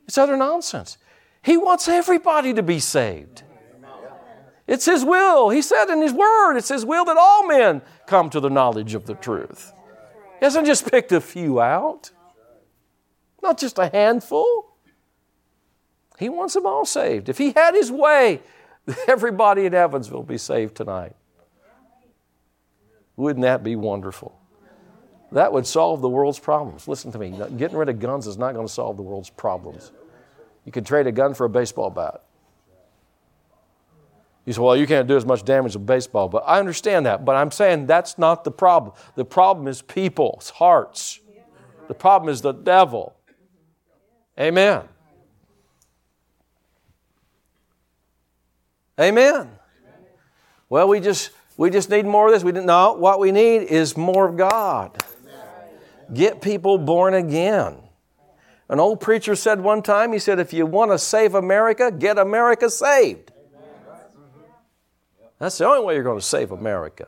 [0.06, 0.98] It's utter nonsense.
[1.42, 3.42] He wants everybody to be saved.
[4.66, 5.50] It's His will.
[5.50, 8.94] He said in His Word, it's His will that all men come to the knowledge
[8.94, 9.72] of the truth.
[10.38, 12.10] He hasn't just picked a few out,
[13.42, 14.76] not just a handful.
[16.18, 17.28] He wants them all saved.
[17.28, 18.40] If He had His way,
[19.08, 21.14] Everybody in Evansville be saved tonight.
[23.16, 24.38] Wouldn't that be wonderful?
[25.32, 26.86] That would solve the world's problems.
[26.88, 27.38] Listen to me.
[27.56, 29.92] Getting rid of guns is not going to solve the world's problems.
[30.64, 32.22] You can trade a gun for a baseball bat.
[34.44, 37.24] You say, well, you can't do as much damage with baseball, but I understand that.
[37.24, 38.94] But I'm saying that's not the problem.
[39.14, 41.20] The problem is people's hearts.
[41.88, 43.14] The problem is the devil.
[44.38, 44.82] Amen.
[49.02, 49.50] Amen.
[50.68, 52.44] Well, we just we just need more of this.
[52.44, 55.02] We didn't know what we need is more of God.
[56.12, 57.76] Get people born again.
[58.68, 62.16] An old preacher said one time, he said, if you want to save America, get
[62.16, 63.30] America saved.
[65.38, 67.06] That's the only way you're going to save America.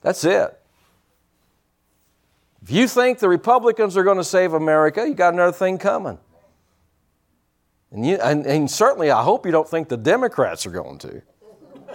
[0.00, 0.58] That's it.
[2.62, 6.18] If you think the Republicans are going to save America, you got another thing coming.
[7.94, 11.22] And, you, and, and certainly, I hope you don't think the Democrats are going to.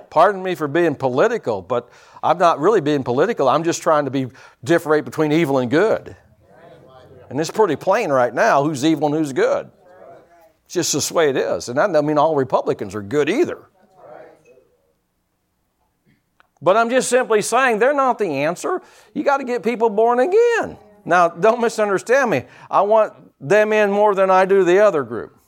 [0.09, 1.89] Pardon me for being political, but
[2.23, 3.49] I'm not really being political.
[3.49, 4.27] I'm just trying to be
[4.63, 6.15] differentiate between evil and good.
[7.29, 9.69] And it's pretty plain right now who's evil and who's good.
[10.65, 11.67] It's just this way it is.
[11.67, 13.59] And I doesn't mean all Republicans are good either.
[16.61, 18.81] But I'm just simply saying they're not the answer.
[19.13, 20.77] You got to get people born again.
[21.03, 22.45] Now, don't misunderstand me.
[22.71, 25.38] I want them in more than I do the other group.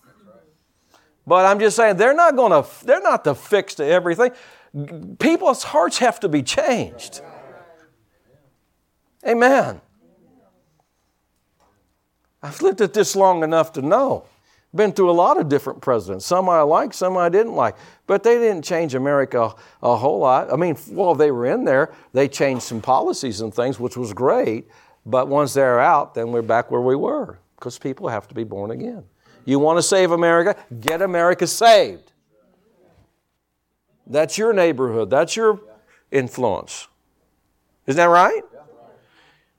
[1.31, 4.31] But I'm just saying they're not going to they're not the fix to everything.
[5.17, 7.21] People's hearts have to be changed.
[9.25, 9.79] Amen.
[12.43, 14.25] I've lived at this long enough to know
[14.75, 16.25] Been through a lot of different presidents.
[16.25, 17.77] Some I liked, some I didn't like.
[18.07, 20.51] But they didn't change America a whole lot.
[20.51, 24.11] I mean, while they were in there, they changed some policies and things, which was
[24.11, 24.67] great.
[25.05, 28.43] But once they're out, then we're back where we were because people have to be
[28.43, 29.05] born again.
[29.45, 30.55] You want to save America?
[30.79, 32.11] Get America saved.
[34.07, 35.09] That's your neighborhood.
[35.09, 35.59] That's your
[36.11, 36.87] influence.
[37.87, 38.43] Isn't that right?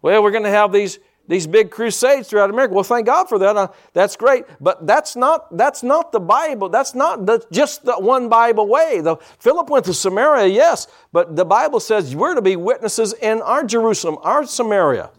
[0.02, 2.74] Well, we're going to have these these big crusades throughout America.
[2.74, 3.56] Well, thank God for that.
[3.56, 4.44] Uh, that's great.
[4.60, 6.68] But that's not, that's not the Bible.
[6.68, 9.00] That's not the, just the one Bible way.
[9.00, 13.40] The, Philip went to Samaria, yes, but the Bible says we're to be witnesses in
[13.40, 15.10] our Jerusalem, our Samaria.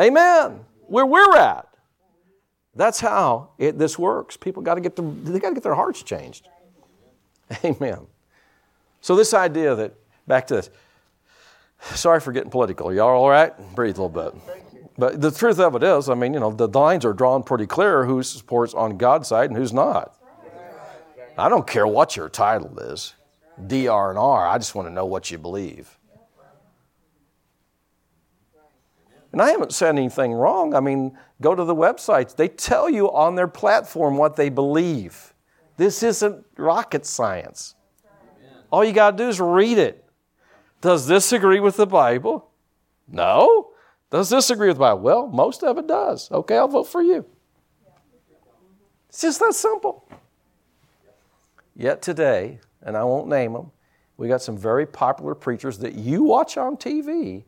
[0.00, 0.60] Amen.
[0.86, 1.67] Where we're at.
[2.78, 4.36] That's how it, this works.
[4.36, 6.48] People got to get their, they got to get their hearts changed.
[7.64, 8.06] Amen.
[9.00, 9.94] So this idea that
[10.28, 10.70] back to this.
[11.80, 12.94] Sorry for getting political.
[12.94, 13.52] Y'all all right?
[13.74, 14.40] Breathe a little bit.
[14.96, 17.66] But the truth of it is, I mean, you know, the lines are drawn pretty
[17.66, 20.14] clear who supports on God's side and who's not.
[21.36, 23.14] I don't care what your title is,
[23.66, 24.46] DR and R.
[24.46, 25.98] I just want to know what you believe.
[29.32, 30.74] And I haven't said anything wrong.
[30.74, 32.34] I mean, go to the websites.
[32.34, 35.34] They tell you on their platform what they believe.
[35.76, 37.74] This isn't rocket science.
[38.70, 40.04] All you got to do is read it.
[40.80, 42.50] Does this agree with the Bible?
[43.06, 43.70] No.
[44.10, 45.00] Does this agree with the Bible?
[45.00, 46.30] Well, most of it does.
[46.30, 47.24] Okay, I'll vote for you.
[49.08, 50.08] It's just that simple.
[51.74, 53.70] Yet today, and I won't name them,
[54.16, 57.44] we got some very popular preachers that you watch on TV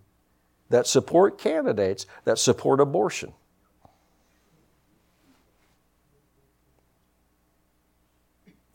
[0.71, 3.33] that support candidates that support abortion.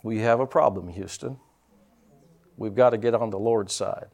[0.03, 1.39] We have a problem, Houston.
[2.57, 4.05] We've got to get on the Lord's side.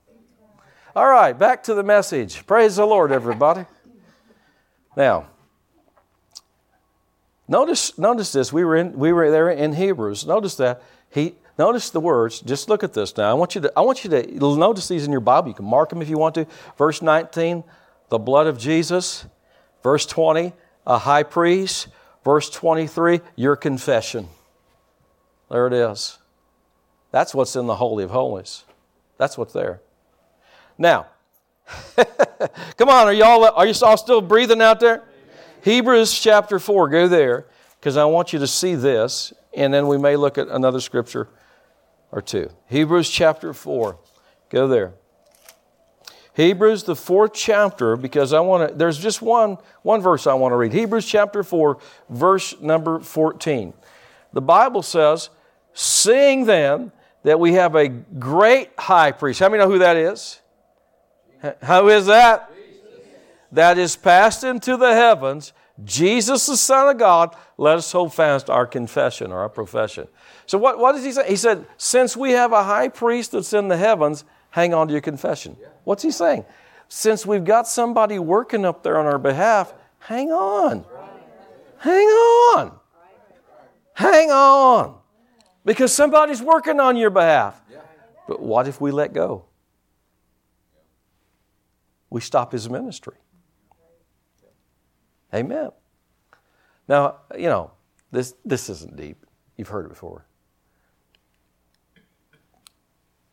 [0.95, 2.45] All right, back to the message.
[2.47, 3.65] Praise the Lord, everybody.
[4.95, 5.27] Now,
[7.47, 8.53] notice, notice this.
[8.53, 10.25] We were, in, we were there in Hebrews.
[10.25, 10.81] Notice that.
[11.09, 12.41] He, notice the words.
[12.41, 13.29] Just look at this now.
[13.29, 15.49] I want you to, I want you to notice these in your Bible.
[15.49, 16.45] You can mark them if you want to.
[16.77, 17.63] Verse 19,
[18.09, 19.25] the blood of Jesus.
[19.83, 20.53] Verse 20,
[20.85, 21.87] a high priest.
[22.23, 24.27] Verse 23, your confession.
[25.49, 26.17] There it is.
[27.11, 28.63] That's what's in the Holy of Holies.
[29.17, 29.81] That's what's there.
[30.77, 31.07] Now,
[32.77, 34.95] come on, are y'all are you all still breathing out there?
[34.95, 35.05] Amen.
[35.63, 37.45] Hebrews chapter 4, go there,
[37.79, 41.27] because I want you to see this, and then we may look at another scripture
[42.11, 42.49] or two.
[42.67, 43.97] Hebrews chapter 4.
[44.49, 44.93] Go there.
[46.33, 50.53] Hebrews the fourth chapter, because I want to, there's just one, one verse I want
[50.53, 50.71] to read.
[50.71, 51.77] Hebrews chapter 4,
[52.09, 53.73] verse number 14.
[54.31, 55.29] The Bible says,
[55.73, 56.91] Seeing then
[57.23, 59.39] that we have a great high priest.
[59.39, 60.39] How many know who that is?
[61.61, 62.51] How is that?
[63.51, 65.53] That is passed into the heavens.
[65.83, 70.07] Jesus, the Son of God, let us hold fast our confession or our profession.
[70.45, 71.29] So, what, what does he say?
[71.29, 74.93] He said, Since we have a high priest that's in the heavens, hang on to
[74.93, 75.55] your confession.
[75.83, 76.45] What's he saying?
[76.89, 80.85] Since we've got somebody working up there on our behalf, hang on.
[81.77, 82.79] Hang on.
[83.93, 84.97] Hang on.
[85.63, 87.61] Because somebody's working on your behalf.
[88.27, 89.45] But what if we let go?
[92.11, 93.15] we stop his ministry.
[95.33, 95.71] Amen.
[96.87, 97.71] Now, you know,
[98.11, 99.25] this, this isn't deep.
[99.57, 100.25] You've heard it before.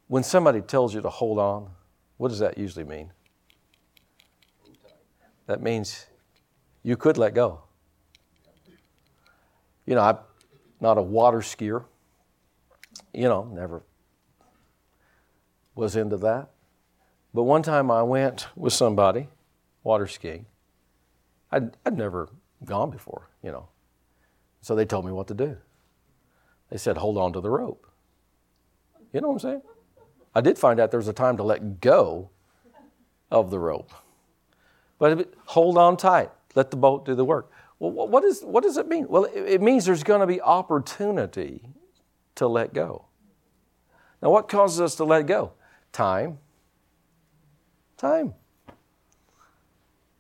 [0.07, 1.71] When somebody tells you to hold on,
[2.17, 3.13] what does that usually mean?
[5.47, 6.07] That means
[6.83, 7.63] you could let go.
[9.87, 10.19] You know, I'm
[10.81, 11.85] not a water skier.
[13.13, 13.83] You know, never
[15.75, 16.51] was into that.
[17.33, 19.29] But one time I went with somebody
[19.83, 20.47] water skiing.
[21.51, 22.29] I'd, I'd never
[22.65, 23.69] gone before, you know.
[24.61, 25.57] So they told me what to do.
[26.71, 27.87] They said, hold on to the rope.
[29.13, 29.63] You know what I'm saying?
[30.35, 32.31] I did find out there was a time to let go
[33.31, 33.93] of the rope.
[34.99, 36.31] But hold on tight.
[36.55, 37.51] Let the boat do the work.
[37.79, 39.07] Well, what, is, what does it mean?
[39.09, 41.63] Well, it means there's going to be opportunity
[42.35, 43.07] to let go.
[44.21, 45.53] Now, what causes us to let go?
[45.93, 46.39] Time,
[47.99, 48.35] Time.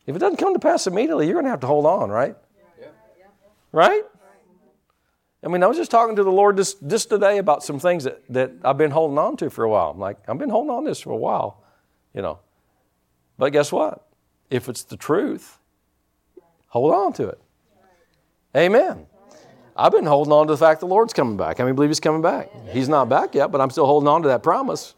[0.08, 2.34] If it doesn't come to pass immediately, you're going to have to hold on, right?
[2.80, 2.86] Yeah.
[3.72, 4.02] Right?
[5.44, 8.04] I mean, I was just talking to the Lord just, just today about some things
[8.04, 9.90] that, that I've been holding on to for a while.
[9.90, 11.62] I'm like, I've been holding on to this for a while,
[12.14, 12.38] you know.
[13.36, 14.08] But guess what?
[14.48, 15.58] If it's the truth,
[16.68, 17.40] hold on to it.
[18.56, 19.04] Amen.
[19.76, 21.60] I've been holding on to the fact the Lord's coming back.
[21.60, 22.50] I mean, believe He's coming back?
[22.70, 24.94] He's not back yet, but I'm still holding on to that promise.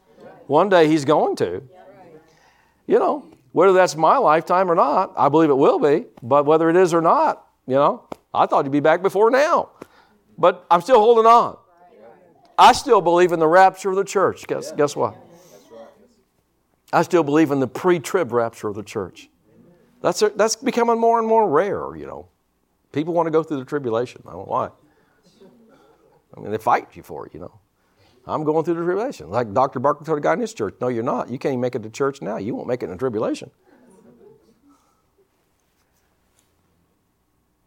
[0.46, 1.64] One day He's going to.
[2.86, 6.07] You know, whether that's my lifetime or not, I believe it will be.
[6.22, 9.70] But whether it is or not, you know, I thought he'd be back before now.
[10.38, 11.57] But I'm still holding on.
[12.59, 14.46] I still believe in the rapture of the church.
[14.46, 15.16] Guess, guess what?
[16.92, 19.28] I still believe in the pre trib rapture of the church.
[20.03, 22.28] That's, that's becoming more and more rare, you know.
[22.92, 24.22] People want to go through the tribulation.
[24.26, 24.70] I don't know why.
[26.36, 27.61] I mean, they fight you for it, you know.
[28.26, 29.30] I'm going through the tribulation.
[29.30, 29.80] Like Dr.
[29.80, 31.30] Barker told a guy in his church, no, you're not.
[31.30, 32.36] You can't even make it to church now.
[32.36, 33.50] You won't make it in the tribulation.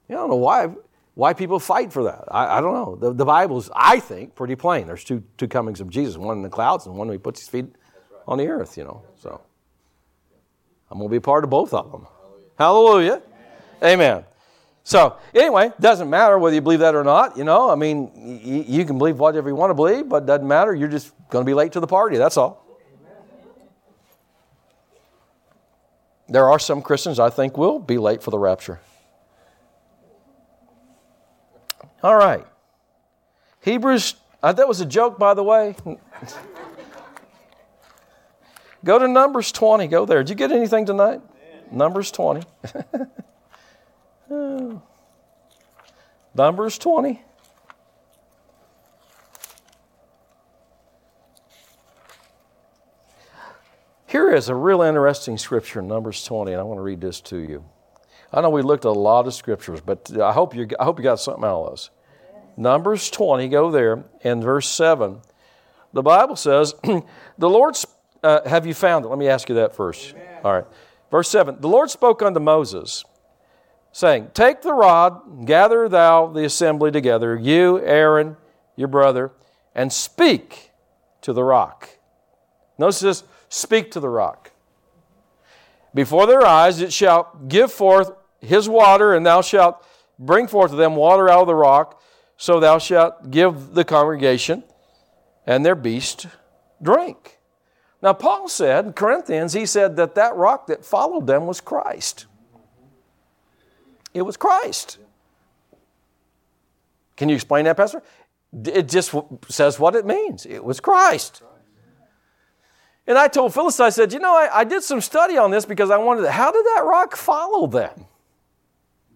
[0.10, 0.70] I don't know why,
[1.16, 2.26] why people fight for that.
[2.30, 2.96] I, I don't know.
[2.96, 4.86] The, the Bible's, I think, pretty plain.
[4.86, 7.40] There's two, two comings of Jesus, one in the clouds and one when he puts
[7.40, 7.66] his feet
[8.28, 9.04] on the earth, you know.
[9.20, 9.42] So
[10.92, 12.06] I'm going to be part of both of them.
[12.60, 13.24] Hallelujah.
[13.84, 14.24] Amen.
[14.86, 17.38] So, anyway, doesn't matter whether you believe that or not.
[17.38, 20.26] You know, I mean, y- you can believe whatever you want to believe, but it
[20.26, 20.76] doesn't matter.
[20.76, 22.18] You're just going to be late to the party.
[22.18, 22.62] That's all.
[26.28, 28.82] There are some Christians I think will be late for the rapture.
[32.02, 32.46] All right.
[33.62, 35.76] Hebrews, uh, that was a joke, by the way.
[38.84, 39.88] go to Numbers 20.
[39.88, 40.24] Go there.
[40.24, 41.22] Did you get anything tonight?
[41.72, 42.46] Numbers 20.
[46.36, 47.22] Numbers 20.
[54.08, 57.20] Here is a real interesting scripture in Numbers 20, and I want to read this
[57.22, 57.66] to you.
[58.32, 61.00] I know we looked at a lot of scriptures, but I hope you, I hope
[61.00, 61.90] you got something out of this.
[62.56, 65.20] Numbers 20, go there, in verse 7.
[65.94, 67.76] The Bible says, The Lord,
[68.24, 69.10] uh, have you found it?
[69.10, 70.12] Let me ask you that first.
[70.12, 70.42] Amen.
[70.44, 70.66] All right.
[71.12, 73.06] Verse 7 The Lord spoke unto Moses,
[73.94, 78.36] saying, Take the rod, gather thou the assembly together, you, Aaron,
[78.76, 79.32] your brother,
[79.74, 80.72] and speak
[81.22, 81.90] to the rock.
[82.78, 84.52] Notice this speak to the rock.
[85.94, 89.86] Before their eyes it shall give forth his water, and thou shalt
[90.20, 92.02] bring forth to them water out of the rock,
[92.36, 94.64] so thou shalt give the congregation
[95.46, 96.28] and their beast
[96.82, 97.38] drink.
[98.02, 102.26] Now, Paul said, in Corinthians, he said that that rock that followed them was Christ.
[104.14, 105.00] It was Christ.
[107.16, 108.02] Can you explain that, Pastor?
[108.66, 109.14] It just
[109.50, 110.46] says what it means.
[110.46, 111.42] It was Christ.
[113.06, 115.66] And I told Phyllis, I said, you know, I, I did some study on this
[115.66, 118.06] because I wanted, to, how did that rock follow them?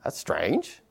[0.03, 0.81] That's strange.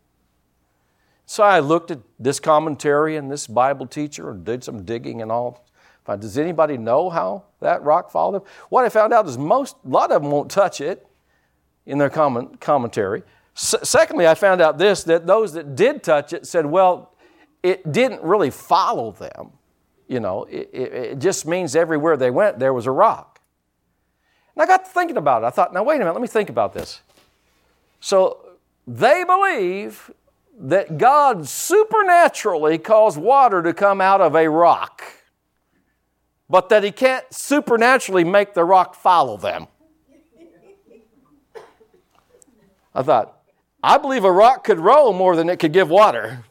[1.27, 5.31] So I looked at this commentary and this Bible teacher and did some digging and
[5.31, 5.67] all.
[6.07, 8.49] Does anybody know how that rock followed them?
[8.69, 11.05] What I found out is most, a lot of them won't touch it
[11.85, 13.25] in their comment, commentary.
[13.57, 17.15] S- secondly, I found out this that those that did touch it said, well,
[17.63, 19.53] it didn't really follow them.
[20.09, 23.41] You know, it, it, it just means everywhere they went, there was a rock.
[24.55, 25.47] And I got to thinking about it.
[25.47, 27.01] I thought, now wait a minute, let me think about this.
[27.99, 28.39] So
[28.87, 30.11] they believe
[30.59, 35.03] that God supernaturally caused water to come out of a rock,
[36.49, 39.67] but that He can't supernaturally make the rock follow them.
[42.95, 43.36] I thought,
[43.83, 46.45] I believe a rock could roll more than it could give water.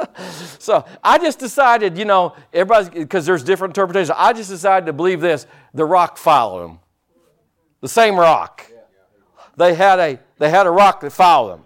[0.58, 4.92] so I just decided, you know, everybody's, because there's different interpretations, I just decided to
[4.92, 6.78] believe this the rock followed them.
[7.80, 8.66] The same rock.
[9.56, 11.64] They had a, they had a rock that followed them.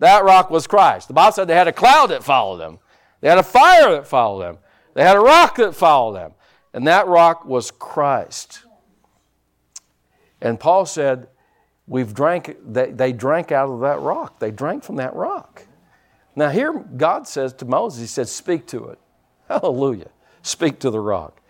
[0.00, 1.08] That rock was Christ.
[1.08, 2.78] The Bible said they had a cloud that followed them,
[3.20, 4.58] they had a fire that followed them,
[4.94, 6.32] they had a rock that followed them.
[6.72, 8.64] And that rock was Christ.
[10.40, 11.28] And Paul said,
[11.86, 14.38] We've drank, they, they drank out of that rock.
[14.38, 15.66] They drank from that rock.
[16.36, 18.98] Now, here God says to Moses, He says, Speak to it.
[19.48, 20.10] Hallelujah.
[20.42, 21.40] Speak to the rock.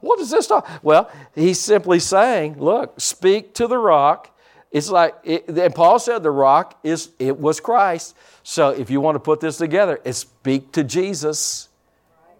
[0.00, 0.68] What does this talk?
[0.82, 4.34] Well, he's simply saying, Look, speak to the rock
[4.74, 8.16] it's like, it, and Paul said the rock is, it was Christ.
[8.42, 11.68] So if you want to put this together, it's speak to Jesus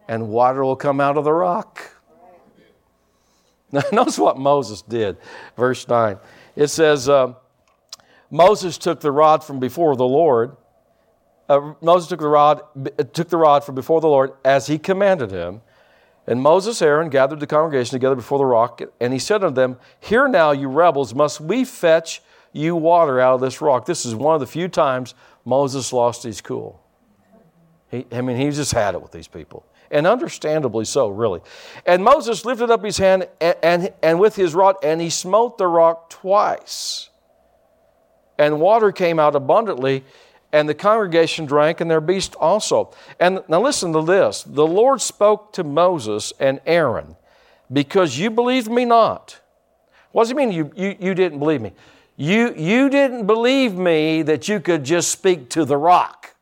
[0.09, 1.93] and water will come out of the rock.
[3.71, 5.17] Now, notice what Moses did.
[5.57, 6.19] Verse 9.
[6.57, 7.35] It says, uh,
[8.35, 10.57] Moses took the rod from before the Lord.
[11.49, 12.63] Uh, Moses took the rod,
[13.13, 15.61] took the rod from before the Lord as he commanded him.
[16.27, 19.79] And Moses, Aaron gathered the congregation together before the rock, and he said unto them,
[20.01, 22.23] Hear now, you rebels, must we fetch
[22.53, 23.87] you water out of this rock?
[23.87, 25.15] This is one of the few times
[25.45, 26.83] Moses lost his cool.
[27.89, 29.65] He, I mean, he just had it with these people.
[29.93, 31.41] And understandably so, really.
[31.87, 35.57] And Moses lifted up his hand and, and, and with his rod, and he smote
[35.57, 37.11] the rock twice.
[38.39, 40.05] And water came out abundantly,
[40.53, 42.93] and the congregation drank, and their beast also.
[43.19, 47.17] And now listen to this the Lord spoke to Moses and Aaron,
[47.73, 49.41] because you believed me not.
[50.13, 51.73] What does it mean you, you, you didn't believe me?
[52.17, 56.37] You, you didn't believe me that you could just speak to the rock.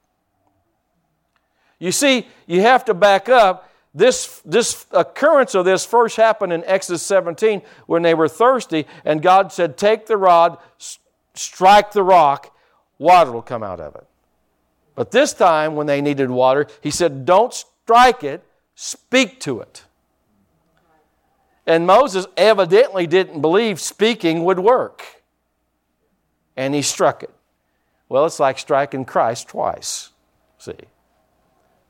[1.78, 3.70] You see, you have to back up.
[3.94, 9.20] This, this occurrence of this first happened in Exodus 17 when they were thirsty, and
[9.22, 10.58] God said, Take the rod,
[11.34, 12.56] strike the rock,
[12.98, 14.06] water will come out of it.
[14.94, 18.42] But this time, when they needed water, He said, Don't strike it,
[18.74, 19.84] speak to it.
[21.66, 25.22] And Moses evidently didn't believe speaking would work.
[26.56, 27.30] And he struck it.
[28.08, 30.10] Well, it's like striking Christ twice.
[30.58, 30.72] See?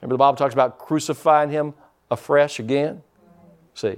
[0.01, 1.75] Remember the Bible talks about crucifying him
[2.11, 3.03] afresh again?
[3.75, 3.97] See?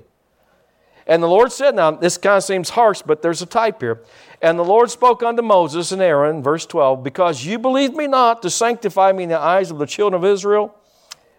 [1.06, 4.02] And the Lord said, now this kind of seems harsh, but there's a type here.
[4.40, 8.42] And the Lord spoke unto Moses and Aaron, verse 12, because you believed me not
[8.42, 10.74] to sanctify me in the eyes of the children of Israel,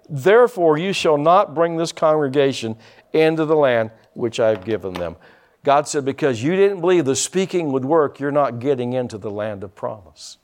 [0.08, 2.76] therefore you shall not bring this congregation
[3.14, 5.16] into the land which I've given them.
[5.64, 9.32] God said, because you didn't believe the speaking would work, you're not getting into the
[9.32, 10.38] land of promise.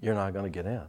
[0.00, 0.82] You're not going to get in.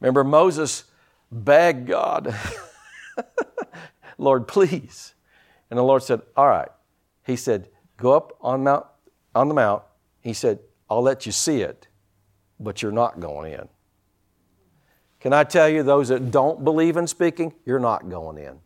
[0.00, 0.84] Remember, Moses
[1.30, 2.34] begged God,
[4.18, 5.14] Lord, please.
[5.70, 6.68] And the Lord said, All right.
[7.24, 8.86] He said, Go up on, mount,
[9.34, 9.82] on the mount.
[10.20, 10.58] He said,
[10.88, 11.88] I'll let you see it,
[12.60, 13.68] but you're not going in.
[15.20, 18.58] Can I tell you, those that don't believe in speaking, you're not going in.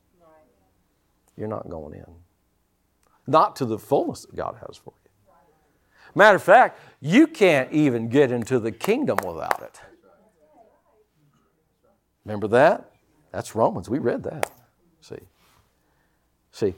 [1.37, 2.07] You're not going in.
[3.29, 5.11] Not to the fullness that God has for you.
[6.15, 9.81] Matter of fact, you can't even get into the kingdom without it.
[12.25, 12.91] Remember that?
[13.39, 13.89] That's Romans.
[13.89, 14.51] We read that.
[15.01, 15.21] See.
[16.51, 16.75] See,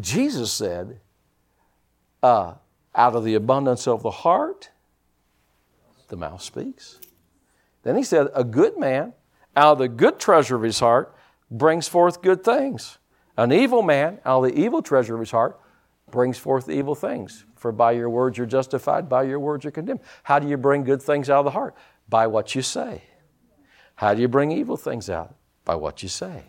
[0.00, 1.00] Jesus said,
[2.22, 2.54] uh,
[2.94, 4.70] out of the abundance of the heart,
[6.08, 6.98] the mouth speaks.
[7.82, 9.12] Then he said, A good man
[9.54, 11.14] out of the good treasure of his heart
[11.50, 12.96] brings forth good things.
[13.36, 15.60] An evil man out of the evil treasure of his heart
[16.10, 17.44] brings forth evil things.
[17.56, 20.00] For by your words you're justified, by your words you're condemned.
[20.22, 21.74] How do you bring good things out of the heart?
[22.08, 23.02] By what you say.
[23.96, 25.36] How do you bring evil things out?
[25.64, 26.44] By what you say.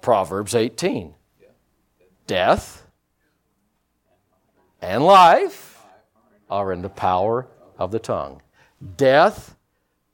[0.00, 1.14] Proverbs 18
[2.26, 2.86] Death
[4.80, 5.82] and life
[6.50, 7.48] are in the power
[7.78, 8.42] of the tongue.
[8.96, 9.56] Death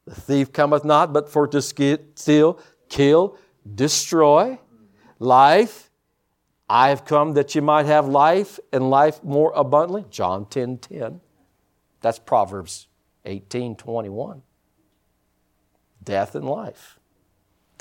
[0.07, 3.39] the thief cometh not but for to steal, kill,
[3.75, 4.59] destroy.
[5.19, 5.91] Life,
[6.69, 10.05] I have come that you might have life and life more abundantly.
[10.11, 11.21] John 10 10.
[12.01, 12.89] That's Proverbs
[13.25, 14.43] 18 21.
[16.03, 16.99] Death and life.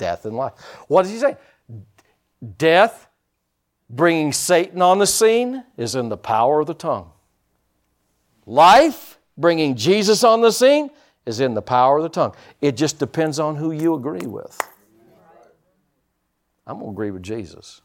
[0.02, 0.54] Death and life.
[0.88, 1.36] What does he say?
[2.58, 3.06] Death,
[3.88, 7.12] bringing Satan on the scene, is in the power of the tongue.
[8.44, 10.90] Life, bringing Jesus on the scene,
[11.24, 12.34] is in the power of the tongue.
[12.60, 14.60] It just depends on who you agree with.
[16.66, 17.80] I'm going to agree with Jesus.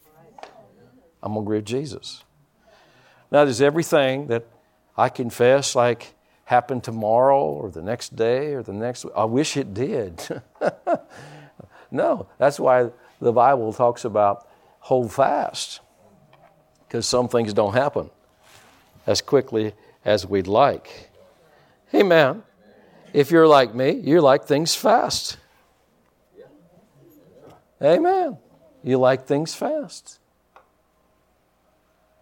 [1.22, 2.24] I'm going to agree with Jesus.
[3.30, 4.48] Now, does everything that
[4.98, 6.16] I confess like
[6.48, 10.26] happen tomorrow or the next day or the next I wish it did.
[11.92, 14.48] no, that's why the Bible talks about
[14.80, 15.82] hold fast
[16.88, 18.10] because some things don't happen
[19.06, 19.74] as quickly
[20.06, 21.10] as we'd like.
[21.94, 22.44] Amen.
[23.14, 25.38] If you're like me, you like things fast.
[27.82, 28.38] Amen.
[28.84, 30.20] You like things fast.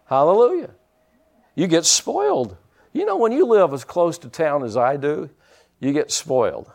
[0.06, 0.70] Hallelujah.
[1.54, 2.56] You get spoiled.
[2.92, 5.30] You know, when you live as close to town as I do,
[5.80, 6.70] you get spoiled.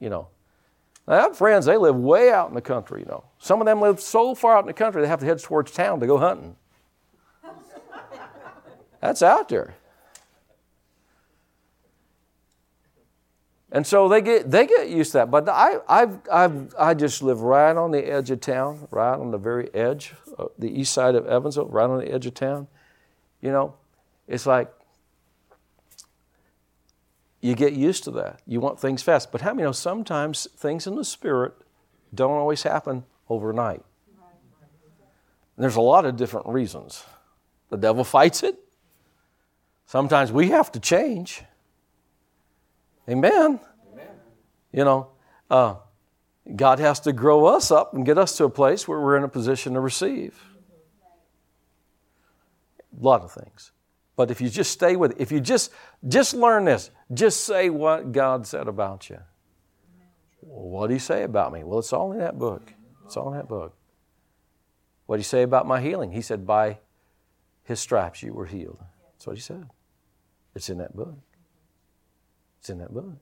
[0.00, 0.28] You know,
[1.06, 3.24] I have friends, they live way out in the country, you know.
[3.38, 5.70] Some of them live so far out in the country, they have to head towards
[5.70, 6.56] town to go hunting.
[9.00, 9.74] That's out there.
[13.70, 15.30] And so they get, they get used to that.
[15.32, 19.32] But I, I've, I've, I just live right on the edge of town, right on
[19.32, 22.68] the very edge, uh, the east side of Evansville, right on the edge of town.
[23.42, 23.74] You know,
[24.28, 24.72] it's like
[27.44, 28.40] you get used to that.
[28.46, 29.30] You want things fast.
[29.30, 31.52] But how many know sometimes things in the spirit
[32.14, 33.84] don't always happen overnight?
[35.56, 37.04] And there's a lot of different reasons.
[37.68, 38.56] The devil fights it.
[39.84, 41.42] Sometimes we have to change.
[43.10, 43.60] Amen.
[43.92, 44.06] Amen.
[44.72, 45.08] You know,
[45.50, 45.74] uh,
[46.56, 49.22] God has to grow us up and get us to a place where we're in
[49.22, 50.42] a position to receive.
[52.98, 53.70] A lot of things.
[54.16, 55.72] But if you just stay with it, if you just
[56.06, 59.18] just learn this, just say what God said about you.
[60.40, 61.64] What did He say about me?
[61.64, 62.72] Well, it's all in that book.
[63.04, 63.76] It's all in that book.
[65.06, 66.12] What did He say about my healing?
[66.12, 66.78] He said, "By
[67.64, 68.78] His stripes you were healed."
[69.12, 69.68] That's what He said.
[70.54, 71.18] It's in that book.
[72.60, 73.16] It's in that book.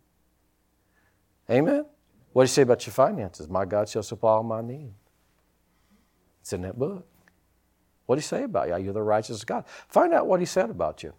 [1.50, 1.86] Amen.
[2.32, 3.48] What do you say about your finances?
[3.48, 4.92] My God shall supply all my need.
[6.40, 7.06] It's in that book.
[8.06, 8.76] What do you say about you?
[8.76, 9.64] You're the righteous God.
[9.88, 11.12] Find out what he said about you.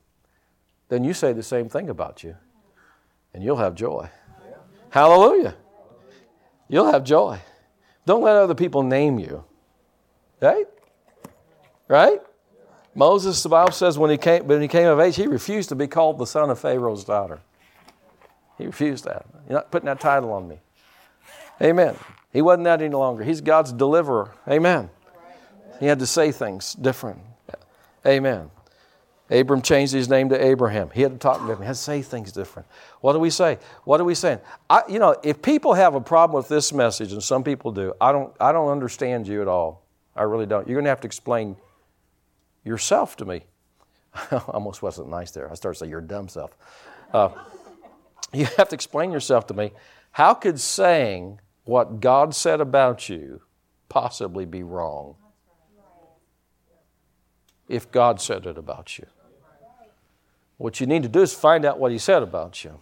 [0.89, 2.35] Then you say the same thing about you,
[3.33, 4.09] and you'll have joy.
[4.89, 5.55] Hallelujah.
[6.67, 7.39] You'll have joy.
[8.05, 9.43] Don't let other people name you.
[10.41, 10.67] Right?
[11.87, 12.19] Right?
[12.95, 15.75] Moses, the Bible says, when he came, when he came of age, he refused to
[15.75, 17.39] be called the son of Pharaoh's daughter.
[18.57, 19.25] He refused that.
[19.47, 20.59] You're not putting that title on me.
[21.61, 21.95] Amen.
[22.31, 23.23] He wasn't that any longer.
[23.23, 24.31] He's God's deliverer.
[24.47, 24.89] Amen.
[25.79, 27.19] He had to say things different.
[28.05, 28.49] Amen.
[29.29, 30.89] Abram changed his name to Abraham.
[30.93, 31.61] He had to talk different.
[31.61, 32.67] He had to say things different.
[33.01, 33.57] What do we say?
[33.83, 34.39] What are we saying?
[34.69, 37.93] I, you know, if people have a problem with this message, and some people do,
[38.01, 39.85] I don't, I don't understand you at all.
[40.15, 40.67] I really don't.
[40.67, 41.55] You're going to have to explain
[42.63, 43.43] yourself to me.
[44.13, 45.49] I almost wasn't nice there.
[45.49, 46.55] I started to say, your dumb self.
[47.13, 47.29] Uh,
[48.33, 49.71] you have to explain yourself to me.
[50.11, 53.41] How could saying what God said about you
[53.89, 55.15] possibly be wrong
[57.67, 59.05] if God said it about you?
[60.57, 62.79] What you need to do is find out what He said about you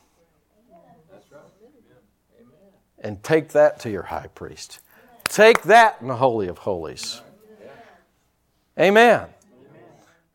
[3.01, 4.79] and take that to your high priest.
[5.25, 7.21] Take that in the Holy of Holies.
[8.79, 9.27] Amen.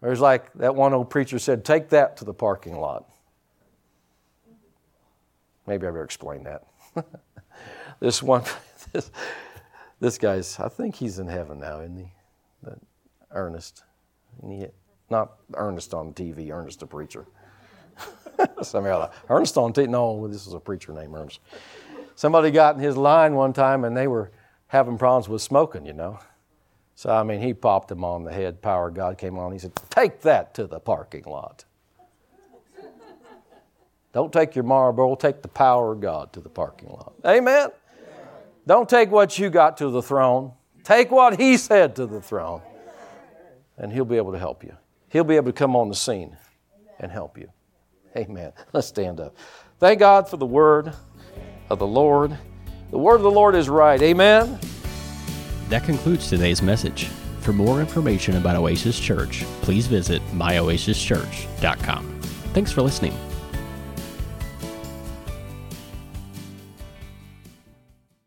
[0.03, 3.09] There's like that one old preacher said, take that to the parking lot.
[5.67, 6.65] Maybe I better explain that.
[8.01, 8.45] this one,
[8.93, 9.11] this,
[9.99, 12.13] this guy's, I think he's in heaven now, isn't he?
[13.31, 13.83] Ernest.
[15.09, 17.27] Not Ernest on TV, Ernest the preacher.
[18.63, 19.89] Somebody like, Ernest on TV.
[19.89, 21.41] No, this is a preacher named Ernest.
[22.15, 24.33] Somebody got in his line one time and they were
[24.69, 26.19] having problems with smoking, you know.
[26.95, 28.63] So, I mean, he popped him on the head.
[28.63, 29.53] Power of God came on.
[29.53, 31.65] He said, Take that to the parking lot.
[34.17, 37.13] Don't take your Marlboro, take the power of God to the parking lot.
[37.27, 37.69] Amen.
[38.67, 40.53] Don't take what you got to the throne.
[40.85, 42.63] Take what He said to the throne,
[43.79, 44.77] and He'll be able to help you.
[45.09, 46.37] He'll be able to come on the scene
[46.99, 47.51] and help you.
[48.17, 48.53] Amen.
[48.73, 49.37] Let's stand up.
[49.79, 50.93] Thank God for the word
[51.71, 52.37] of the Lord.
[52.91, 54.01] The word of the Lord is right.
[54.01, 54.59] Amen.
[55.69, 57.07] That concludes today's message.
[57.41, 62.21] For more information about Oasis Church, please visit myoasischurch.com.
[62.53, 63.17] Thanks for listening.